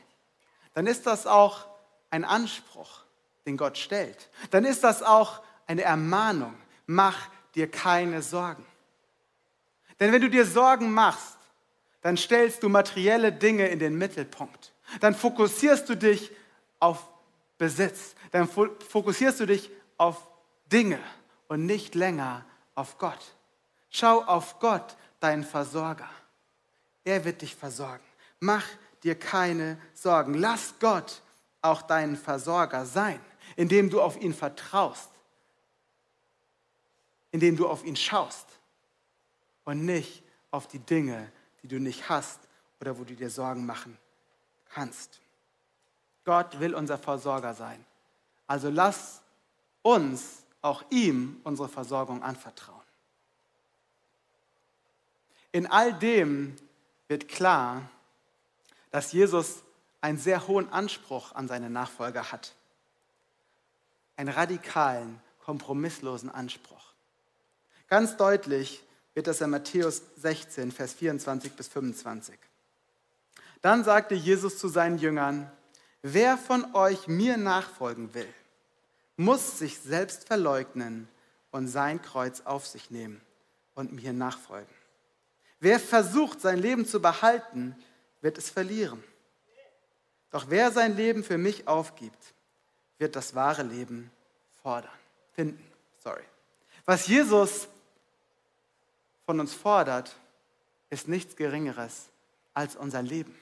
dann 0.74 0.88
ist 0.88 1.06
das 1.06 1.28
auch 1.28 1.68
ein 2.10 2.26
Anspruch, 2.26 3.04
den 3.46 3.58
Gott 3.58 3.78
stellt. 3.78 4.30
Dann 4.52 4.66
ist 4.66 4.84
das 4.84 5.04
auch 5.04 5.42
eine 5.68 5.82
Ermahnung. 5.82 6.54
Mach 6.86 7.30
dir 7.56 7.70
keine 7.70 8.22
Sorgen. 8.22 8.66
Denn 10.00 10.12
wenn 10.12 10.22
du 10.22 10.30
dir 10.30 10.46
Sorgen 10.46 10.92
machst, 10.92 11.38
dann 12.02 12.18
stellst 12.18 12.64
du 12.64 12.70
materielle 12.70 13.32
Dinge 13.32 13.68
in 13.68 13.80
den 13.80 13.98
Mittelpunkt. 13.98 14.74
Dann 15.00 15.16
fokussierst 15.16 15.88
du 15.90 15.96
dich 15.96 16.32
auf 16.80 17.08
Besitz. 17.58 18.16
Dann 18.32 18.48
fokussierst 18.48 19.40
du 19.40 19.46
dich 19.46 19.70
auf 19.98 20.28
Dinge 20.72 21.00
und 21.48 21.66
nicht 21.66 21.96
länger 21.96 22.46
auf 22.76 22.98
Gott. 22.98 23.36
Schau 23.90 24.24
auf 24.24 24.60
Gott, 24.60 24.96
deinen 25.20 25.44
Versorger. 25.44 26.10
Er 27.04 27.26
wird 27.26 27.42
dich 27.42 27.56
versorgen. 27.56 28.04
Mach 28.40 28.66
dir 29.04 29.16
keine 29.16 29.80
Sorgen. 29.94 30.36
Lass 30.36 30.76
Gott 30.80 31.22
auch 31.62 31.82
dein 31.82 32.16
Versorger 32.16 32.86
sein, 32.86 33.20
indem 33.56 33.90
du 33.90 34.02
auf 34.02 34.20
ihn 34.20 34.34
vertraust, 34.34 35.10
indem 37.32 37.56
du 37.56 37.68
auf 37.68 37.84
ihn 37.84 37.96
schaust 37.96 38.48
und 39.64 39.86
nicht 39.86 40.24
auf 40.52 40.68
die 40.68 40.80
Dinge, 40.80 41.32
die 41.62 41.68
du 41.68 41.80
nicht 41.80 42.10
hast 42.10 42.40
oder 42.80 42.98
wo 42.98 43.04
du 43.04 43.16
dir 43.16 43.30
Sorgen 43.30 43.66
machen 43.66 43.98
kannst. 44.74 45.20
Gott 46.24 46.60
will 46.60 46.76
unser 46.76 46.98
Versorger 46.98 47.54
sein. 47.54 47.84
Also 48.48 48.70
lass 48.70 49.22
uns 49.82 50.44
auch 50.62 50.84
ihm 50.89 51.39
unsere 51.43 51.69
Versorgung 51.69 52.24
anvertrauen. 52.24 52.80
In 55.52 55.67
all 55.67 55.93
dem 55.93 56.56
wird 57.08 57.28
klar, 57.28 57.89
dass 58.91 59.12
Jesus 59.12 59.63
einen 60.00 60.17
sehr 60.17 60.47
hohen 60.47 60.71
Anspruch 60.71 61.34
an 61.34 61.47
seine 61.47 61.69
Nachfolger 61.69 62.32
hat. 62.32 62.54
Einen 64.15 64.30
radikalen, 64.30 65.21
kompromisslosen 65.43 66.30
Anspruch. 66.30 66.93
Ganz 67.88 68.17
deutlich 68.17 68.84
wird 69.13 69.28
das 69.28 69.41
in 69.41 69.50
Matthäus 69.50 70.02
16, 70.17 70.71
Vers 70.71 70.93
24 70.93 71.54
bis 71.54 71.67
25. 71.67 72.38
Dann 73.62 73.84
sagte 73.84 74.15
Jesus 74.15 74.58
zu 74.58 74.69
seinen 74.69 74.97
Jüngern, 74.97 75.52
wer 76.02 76.38
von 76.38 76.74
euch 76.74 77.08
mir 77.08 77.38
nachfolgen 77.38 78.13
will, 78.13 78.34
muss 79.24 79.60
sich 79.60 79.80
selbst 79.80 80.28
verleugnen 80.28 81.08
und 81.52 81.68
sein 81.68 82.02
Kreuz 82.02 82.42
auf 82.42 82.66
sich 82.66 82.92
nehmen 82.92 83.22
und 83.76 83.94
mir 83.94 84.14
nachfolgen. 84.14 84.74
Wer 85.60 85.80
versucht, 85.80 86.42
sein 86.42 86.58
Leben 86.58 86.86
zu 86.86 87.02
behalten, 87.02 87.76
wird 88.22 88.38
es 88.38 88.50
verlieren. 88.50 89.04
Doch 90.32 90.46
wer 90.50 90.72
sein 90.72 90.96
Leben 90.96 91.24
für 91.24 91.38
mich 91.38 91.68
aufgibt, 91.68 92.34
wird 92.98 93.16
das 93.16 93.36
wahre 93.36 93.64
Leben 93.64 94.10
fordern, 94.62 94.92
finden. 95.34 95.64
Sorry. 96.04 96.24
Was 96.86 97.08
Jesus 97.08 97.68
von 99.26 99.40
uns 99.40 99.54
fordert, 99.54 100.16
ist 100.90 101.08
nichts 101.08 101.36
Geringeres 101.36 102.10
als 102.54 102.76
unser 102.76 103.02
Leben. 103.02 103.38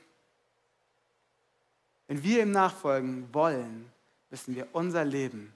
Wenn 2.07 2.23
wir 2.23 2.41
ihm 2.41 2.51
nachfolgen 2.51 3.33
wollen, 3.33 3.91
müssen 4.29 4.55
wir 4.55 4.67
unser 4.73 5.05
Leben 5.05 5.53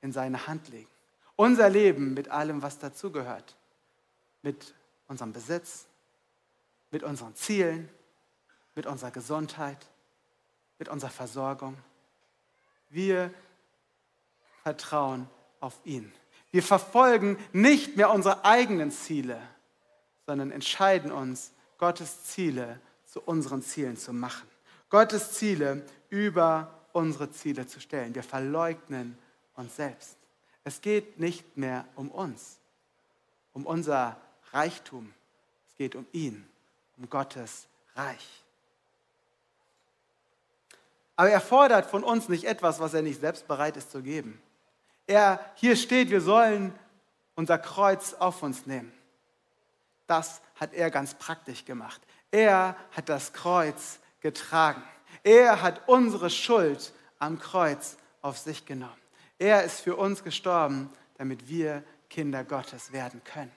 in 0.00 0.12
seine 0.12 0.46
Hand 0.46 0.68
legen. 0.68 0.88
Unser 1.36 1.68
Leben 1.68 2.14
mit 2.14 2.28
allem, 2.28 2.62
was 2.62 2.78
dazugehört. 2.78 3.56
Mit 4.42 4.74
unserem 5.06 5.32
Besitz, 5.32 5.86
mit 6.90 7.02
unseren 7.02 7.34
Zielen, 7.34 7.88
mit 8.74 8.86
unserer 8.86 9.10
Gesundheit, 9.10 9.86
mit 10.78 10.88
unserer 10.88 11.10
Versorgung. 11.10 11.76
Wir 12.90 13.32
vertrauen 14.62 15.28
auf 15.60 15.74
ihn. 15.84 16.12
Wir 16.50 16.62
verfolgen 16.62 17.36
nicht 17.52 17.96
mehr 17.96 18.10
unsere 18.10 18.44
eigenen 18.44 18.90
Ziele, 18.90 19.40
sondern 20.26 20.50
entscheiden 20.50 21.12
uns, 21.12 21.52
Gottes 21.78 22.24
Ziele 22.24 22.80
zu 23.04 23.20
unseren 23.20 23.62
Zielen 23.62 23.96
zu 23.96 24.12
machen. 24.12 24.48
Gottes 24.90 25.32
Ziele 25.32 25.84
über 26.08 26.74
unsere 26.92 27.30
Ziele 27.30 27.66
zu 27.66 27.80
stellen. 27.80 28.14
Wir 28.14 28.22
verleugnen 28.22 29.16
uns 29.58 29.76
selbst. 29.76 30.16
Es 30.64 30.80
geht 30.80 31.18
nicht 31.18 31.56
mehr 31.56 31.84
um 31.96 32.10
uns, 32.10 32.58
um 33.52 33.66
unser 33.66 34.16
Reichtum. 34.52 35.12
Es 35.68 35.76
geht 35.76 35.94
um 35.94 36.06
ihn, 36.12 36.48
um 36.96 37.08
Gottes 37.10 37.66
Reich. 37.94 38.44
Aber 41.16 41.30
er 41.30 41.40
fordert 41.40 41.86
von 41.86 42.04
uns 42.04 42.28
nicht 42.28 42.44
etwas, 42.44 42.78
was 42.78 42.94
er 42.94 43.02
nicht 43.02 43.20
selbst 43.20 43.48
bereit 43.48 43.76
ist 43.76 43.90
zu 43.90 44.02
geben. 44.02 44.40
Er, 45.06 45.40
hier 45.56 45.74
steht, 45.74 46.10
wir 46.10 46.20
sollen 46.20 46.72
unser 47.34 47.58
Kreuz 47.58 48.14
auf 48.14 48.42
uns 48.42 48.66
nehmen. 48.66 48.92
Das 50.06 50.40
hat 50.54 50.74
er 50.74 50.90
ganz 50.90 51.14
praktisch 51.14 51.64
gemacht. 51.64 52.00
Er 52.30 52.76
hat 52.92 53.08
das 53.08 53.32
Kreuz 53.32 53.98
getragen. 54.20 54.82
Er 55.22 55.62
hat 55.62 55.88
unsere 55.88 56.30
Schuld 56.30 56.92
am 57.18 57.38
Kreuz 57.38 57.96
auf 58.22 58.38
sich 58.38 58.64
genommen. 58.66 58.97
Er 59.38 59.62
ist 59.62 59.80
für 59.80 59.96
uns 59.96 60.24
gestorben, 60.24 60.90
damit 61.16 61.48
wir 61.48 61.84
Kinder 62.10 62.44
Gottes 62.44 62.92
werden 62.92 63.22
können. 63.24 63.52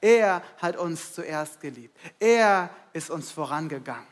Er 0.00 0.42
hat 0.58 0.76
uns 0.76 1.14
zuerst 1.14 1.60
geliebt. 1.60 1.98
Er 2.18 2.70
ist 2.92 3.10
uns 3.10 3.30
vorangegangen. 3.30 4.06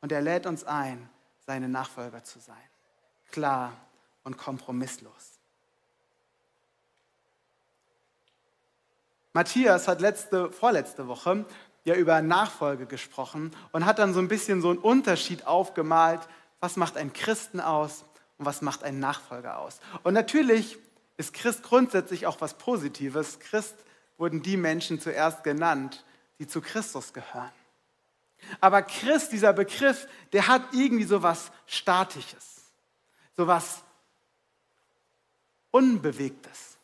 Und 0.00 0.12
er 0.12 0.20
lädt 0.20 0.46
uns 0.46 0.64
ein, 0.64 1.08
seine 1.46 1.68
Nachfolger 1.68 2.22
zu 2.24 2.38
sein. 2.38 2.56
Klar 3.30 3.72
und 4.24 4.36
kompromisslos. 4.36 5.38
Matthias 9.32 9.88
hat 9.88 10.00
letzte, 10.00 10.50
vorletzte 10.52 11.06
Woche 11.06 11.44
ja 11.84 11.94
über 11.94 12.20
Nachfolge 12.22 12.86
gesprochen 12.86 13.54
und 13.72 13.86
hat 13.86 13.98
dann 13.98 14.12
so 14.12 14.20
ein 14.20 14.28
bisschen 14.28 14.60
so 14.60 14.70
einen 14.70 14.78
Unterschied 14.78 15.46
aufgemalt. 15.46 16.20
Was 16.60 16.76
macht 16.76 16.96
ein 16.96 17.12
Christen 17.12 17.60
aus 17.60 18.04
und 18.38 18.46
was 18.46 18.62
macht 18.62 18.84
ein 18.84 19.00
Nachfolger 19.00 19.58
aus? 19.58 19.80
Und 20.04 20.14
natürlich 20.14 20.78
ist 21.16 21.34
Christ 21.34 21.62
grundsätzlich 21.62 22.26
auch 22.26 22.40
was 22.40 22.54
Positives. 22.54 23.40
Christ 23.40 23.74
wurden 24.16 24.42
die 24.42 24.56
Menschen 24.56 25.00
zuerst 25.00 25.44
genannt, 25.44 26.04
die 26.38 26.46
zu 26.46 26.60
Christus 26.60 27.12
gehören. 27.12 27.50
Aber 28.60 28.82
Christ, 28.82 29.32
dieser 29.32 29.52
Begriff, 29.52 30.06
der 30.32 30.46
hat 30.46 30.62
irgendwie 30.72 31.04
so 31.04 31.22
was 31.22 31.50
Statisches, 31.66 32.62
so 33.36 33.46
was 33.46 33.82
Unbewegtes. 35.70 36.78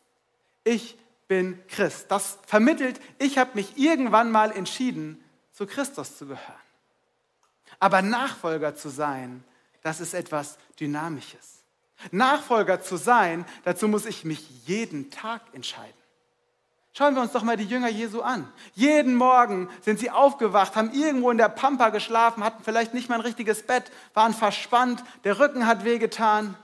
Ich 0.63 0.97
bin 1.27 1.65
Christ. 1.67 2.11
Das 2.11 2.37
vermittelt, 2.45 2.99
ich 3.17 3.37
habe 3.37 3.51
mich 3.55 3.77
irgendwann 3.77 4.31
mal 4.31 4.51
entschieden, 4.51 5.23
zu 5.53 5.65
Christus 5.65 6.17
zu 6.17 6.27
gehören. 6.27 6.53
Aber 7.79 8.01
Nachfolger 8.01 8.75
zu 8.75 8.89
sein, 8.89 9.43
das 9.85 9.99
ist 9.99 10.15
etwas 10.15 10.57
Dynamisches. 10.79 11.63
Nachfolger 12.09 12.81
zu 12.81 12.97
sein, 12.97 13.45
dazu 13.65 13.87
muss 13.87 14.07
ich 14.07 14.25
mich 14.25 14.65
jeden 14.65 15.11
Tag 15.11 15.43
entscheiden. 15.53 15.93
Schauen 16.91 17.13
wir 17.13 17.21
uns 17.21 17.33
doch 17.33 17.43
mal 17.43 17.55
die 17.55 17.65
Jünger 17.65 17.89
Jesu 17.89 18.21
an. 18.21 18.51
Jeden 18.73 19.13
Morgen 19.13 19.69
sind 19.81 19.99
sie 19.99 20.09
aufgewacht, 20.09 20.75
haben 20.75 20.91
irgendwo 20.91 21.29
in 21.29 21.37
der 21.37 21.49
Pampa 21.49 21.89
geschlafen, 21.89 22.43
hatten 22.43 22.63
vielleicht 22.63 22.95
nicht 22.95 23.09
mal 23.09 23.15
ein 23.15 23.21
richtiges 23.21 23.61
Bett, 23.61 23.91
waren 24.15 24.33
verspannt, 24.33 25.03
der 25.23 25.37
Rücken 25.37 25.67
hat 25.67 25.85
wehgetan. 25.85 26.55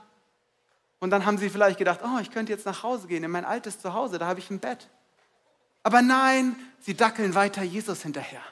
Und 0.98 1.10
dann 1.10 1.24
haben 1.24 1.38
sie 1.38 1.48
vielleicht 1.48 1.78
gedacht, 1.78 2.00
oh, 2.02 2.18
ich 2.20 2.32
könnte 2.32 2.50
jetzt 2.50 2.66
nach 2.66 2.82
Hause 2.82 3.06
gehen, 3.06 3.22
in 3.22 3.30
mein 3.30 3.44
altes 3.44 3.78
Zuhause, 3.80 4.18
da 4.18 4.26
habe 4.26 4.40
ich 4.40 4.50
ein 4.50 4.58
Bett. 4.58 4.88
Aber 5.84 6.02
nein, 6.02 6.56
sie 6.80 6.94
dackeln 6.94 7.36
weiter 7.36 7.62
Jesus 7.62 8.02
hinterher. 8.02 8.42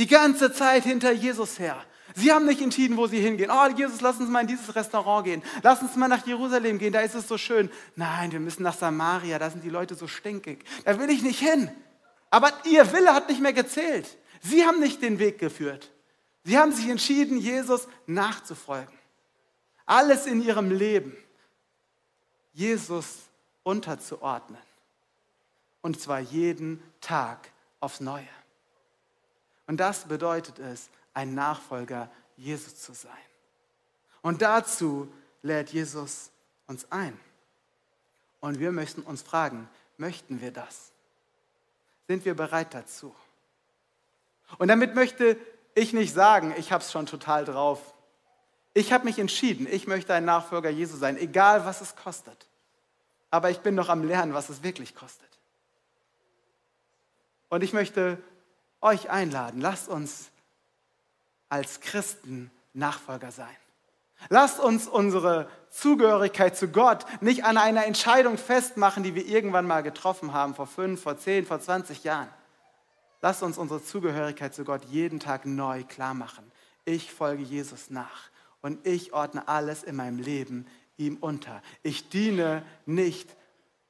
Die 0.00 0.06
ganze 0.06 0.50
Zeit 0.50 0.84
hinter 0.84 1.12
Jesus 1.12 1.58
her. 1.58 1.84
Sie 2.14 2.32
haben 2.32 2.46
nicht 2.46 2.62
entschieden, 2.62 2.96
wo 2.96 3.06
sie 3.06 3.20
hingehen. 3.20 3.50
Oh, 3.50 3.68
Jesus, 3.68 4.00
lass 4.00 4.16
uns 4.16 4.30
mal 4.30 4.40
in 4.40 4.46
dieses 4.46 4.74
Restaurant 4.74 5.26
gehen. 5.26 5.42
Lass 5.62 5.82
uns 5.82 5.94
mal 5.94 6.08
nach 6.08 6.26
Jerusalem 6.26 6.78
gehen, 6.78 6.94
da 6.94 7.00
ist 7.00 7.14
es 7.14 7.28
so 7.28 7.36
schön. 7.36 7.70
Nein, 7.96 8.32
wir 8.32 8.40
müssen 8.40 8.62
nach 8.62 8.74
Samaria, 8.74 9.38
da 9.38 9.50
sind 9.50 9.62
die 9.62 9.68
Leute 9.68 9.94
so 9.94 10.06
stinkig. 10.06 10.64
Da 10.86 10.98
will 10.98 11.10
ich 11.10 11.22
nicht 11.22 11.38
hin. 11.38 11.70
Aber 12.30 12.50
ihr 12.64 12.90
Wille 12.94 13.12
hat 13.12 13.28
nicht 13.28 13.42
mehr 13.42 13.52
gezählt. 13.52 14.16
Sie 14.40 14.64
haben 14.64 14.80
nicht 14.80 15.02
den 15.02 15.18
Weg 15.18 15.38
geführt. 15.38 15.92
Sie 16.44 16.56
haben 16.56 16.72
sich 16.72 16.88
entschieden, 16.88 17.36
Jesus 17.36 17.86
nachzufolgen. 18.06 18.98
alles 19.84 20.24
in 20.24 20.42
ihrem 20.42 20.70
Leben 20.70 21.14
Jesus 22.54 23.18
unterzuordnen. 23.64 24.62
Und 25.82 26.00
zwar 26.00 26.20
jeden 26.20 26.82
Tag 27.02 27.50
aufs 27.80 28.00
Neue. 28.00 28.39
Und 29.70 29.76
das 29.76 30.00
bedeutet 30.00 30.58
es, 30.58 30.90
ein 31.14 31.36
Nachfolger 31.36 32.10
Jesus 32.36 32.82
zu 32.82 32.92
sein. 32.92 33.12
Und 34.20 34.42
dazu 34.42 35.06
lädt 35.42 35.70
Jesus 35.70 36.32
uns 36.66 36.90
ein. 36.90 37.16
Und 38.40 38.58
wir 38.58 38.72
möchten 38.72 39.02
uns 39.02 39.22
fragen, 39.22 39.68
möchten 39.96 40.40
wir 40.40 40.50
das? 40.50 40.90
Sind 42.08 42.24
wir 42.24 42.34
bereit 42.34 42.74
dazu? 42.74 43.14
Und 44.58 44.66
damit 44.66 44.96
möchte 44.96 45.36
ich 45.76 45.92
nicht 45.92 46.12
sagen, 46.12 46.52
ich 46.58 46.72
habe 46.72 46.82
es 46.82 46.90
schon 46.90 47.06
total 47.06 47.44
drauf. 47.44 47.94
Ich 48.74 48.92
habe 48.92 49.04
mich 49.04 49.20
entschieden, 49.20 49.68
ich 49.70 49.86
möchte 49.86 50.12
ein 50.12 50.24
Nachfolger 50.24 50.70
Jesu 50.70 50.96
sein, 50.96 51.16
egal 51.16 51.64
was 51.64 51.80
es 51.80 51.94
kostet. 51.94 52.48
Aber 53.30 53.50
ich 53.50 53.60
bin 53.60 53.76
noch 53.76 53.88
am 53.88 54.02
Lernen, 54.02 54.34
was 54.34 54.48
es 54.48 54.64
wirklich 54.64 54.96
kostet. 54.96 55.30
Und 57.50 57.62
ich 57.62 57.72
möchte 57.72 58.20
euch 58.80 59.10
einladen, 59.10 59.60
lasst 59.60 59.88
uns 59.88 60.30
als 61.48 61.80
Christen 61.80 62.50
Nachfolger 62.72 63.32
sein. 63.32 63.56
Lasst 64.28 64.60
uns 64.60 64.86
unsere 64.86 65.48
Zugehörigkeit 65.70 66.56
zu 66.56 66.68
Gott 66.68 67.06
nicht 67.22 67.44
an 67.44 67.56
einer 67.56 67.86
Entscheidung 67.86 68.36
festmachen, 68.36 69.02
die 69.02 69.14
wir 69.14 69.26
irgendwann 69.26 69.66
mal 69.66 69.82
getroffen 69.82 70.32
haben, 70.32 70.54
vor 70.54 70.66
fünf, 70.66 71.02
vor 71.02 71.16
zehn, 71.16 71.46
vor 71.46 71.60
20 71.60 72.04
Jahren. 72.04 72.28
Lasst 73.22 73.42
uns 73.42 73.58
unsere 73.58 73.82
Zugehörigkeit 73.82 74.54
zu 74.54 74.64
Gott 74.64 74.84
jeden 74.90 75.20
Tag 75.20 75.46
neu 75.46 75.84
klar 75.84 76.14
machen. 76.14 76.50
Ich 76.84 77.12
folge 77.12 77.42
Jesus 77.42 77.90
nach 77.90 78.30
und 78.62 78.86
ich 78.86 79.12
ordne 79.12 79.48
alles 79.48 79.82
in 79.82 79.96
meinem 79.96 80.18
Leben 80.18 80.66
ihm 80.96 81.16
unter. 81.20 81.62
Ich 81.82 82.08
diene 82.08 82.62
nicht 82.86 83.34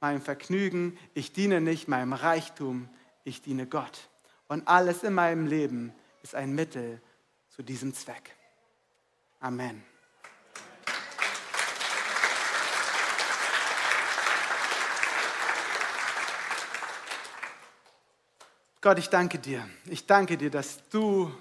meinem 0.00 0.22
Vergnügen, 0.22 0.98
ich 1.14 1.32
diene 1.32 1.60
nicht 1.60 1.88
meinem 1.88 2.12
Reichtum, 2.12 2.88
ich 3.24 3.42
diene 3.42 3.66
Gott. 3.66 4.09
Und 4.50 4.66
alles 4.66 5.04
in 5.04 5.14
meinem 5.14 5.46
Leben 5.46 5.94
ist 6.24 6.34
ein 6.34 6.52
Mittel 6.52 7.00
zu 7.50 7.62
diesem 7.62 7.94
Zweck. 7.94 8.34
Amen. 9.38 9.84
Gott, 18.80 18.98
ich 18.98 19.08
danke 19.08 19.38
dir. 19.38 19.70
Ich 19.84 20.06
danke 20.06 20.36
dir, 20.36 20.50
dass 20.50 20.88
du 20.88 21.32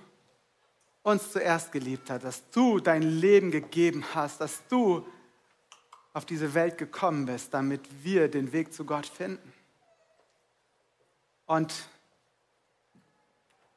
uns 1.01 1.31
zuerst 1.31 1.71
geliebt 1.71 2.11
hast, 2.11 2.23
dass 2.23 2.47
du 2.51 2.79
dein 2.79 3.01
Leben 3.01 3.49
gegeben 3.49 4.05
hast, 4.13 4.39
dass 4.39 4.67
du 4.67 5.03
auf 6.13 6.25
diese 6.25 6.53
Welt 6.53 6.77
gekommen 6.77 7.25
bist, 7.25 7.55
damit 7.55 7.81
wir 8.03 8.27
den 8.27 8.51
Weg 8.51 8.71
zu 8.71 8.85
Gott 8.85 9.07
finden. 9.07 9.51
Und 11.47 11.73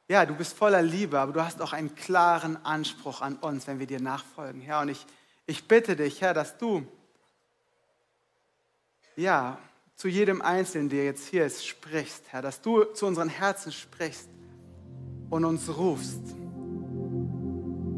ja, 0.07 0.25
du 0.25 0.35
bist 0.35 0.53
voller 0.53 0.81
Liebe, 0.81 1.19
aber 1.19 1.31
du 1.31 1.43
hast 1.43 1.61
auch 1.61 1.73
einen 1.73 1.95
klaren 1.95 2.63
Anspruch 2.65 3.21
an 3.21 3.35
uns, 3.37 3.67
wenn 3.67 3.79
wir 3.79 3.87
dir 3.87 4.01
nachfolgen, 4.01 4.61
Herr. 4.61 4.81
Und 4.81 4.89
ich, 4.89 5.05
ich 5.45 5.67
bitte 5.67 5.95
dich, 5.95 6.21
Herr, 6.21 6.33
dass 6.33 6.57
du, 6.57 6.85
ja, 9.15 9.57
zu 9.95 10.07
jedem 10.07 10.41
Einzelnen, 10.41 10.89
der 10.89 11.05
jetzt 11.05 11.27
hier 11.27 11.45
ist, 11.45 11.65
sprichst, 11.65 12.23
Herr, 12.29 12.41
dass 12.41 12.61
du 12.61 12.83
zu 12.83 13.05
unseren 13.05 13.29
Herzen 13.29 13.71
sprichst 13.71 14.27
und 15.29 15.45
uns 15.45 15.69
rufst, 15.77 16.35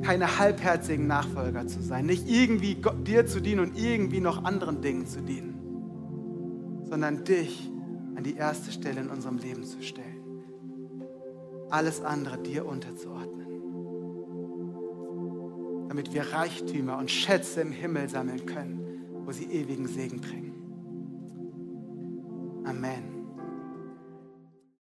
keine 0.04 0.38
halbherzigen 0.38 1.08
Nachfolger 1.08 1.66
zu 1.66 1.82
sein, 1.82 2.06
nicht 2.06 2.28
irgendwie 2.28 2.76
dir 3.04 3.26
zu 3.26 3.42
dienen 3.42 3.62
und 3.62 3.78
irgendwie 3.78 4.20
noch 4.20 4.44
anderen 4.44 4.82
Dingen 4.82 5.08
zu 5.08 5.22
dienen, 5.22 6.86
sondern 6.88 7.24
dich 7.24 7.68
an 8.16 8.24
die 8.24 8.36
erste 8.36 8.72
Stelle 8.72 9.02
in 9.02 9.10
unserem 9.10 9.40
Leben 9.40 9.64
zu 9.64 9.82
stellen. 9.82 10.15
Alles 11.76 12.00
andere 12.02 12.38
dir 12.38 12.66
unterzuordnen, 12.66 13.48
damit 15.90 16.14
wir 16.14 16.22
Reichtümer 16.32 16.98
und 16.98 17.12
Schätze 17.12 17.60
im 17.60 17.74
Himmel 17.74 18.08
sammeln 18.08 18.46
können, 18.46 18.80
wo 19.26 19.34
sie 19.34 19.44
ewigen 19.52 19.86
Segen 19.86 20.22
bringen. 20.22 20.54
Amen. 22.66 23.15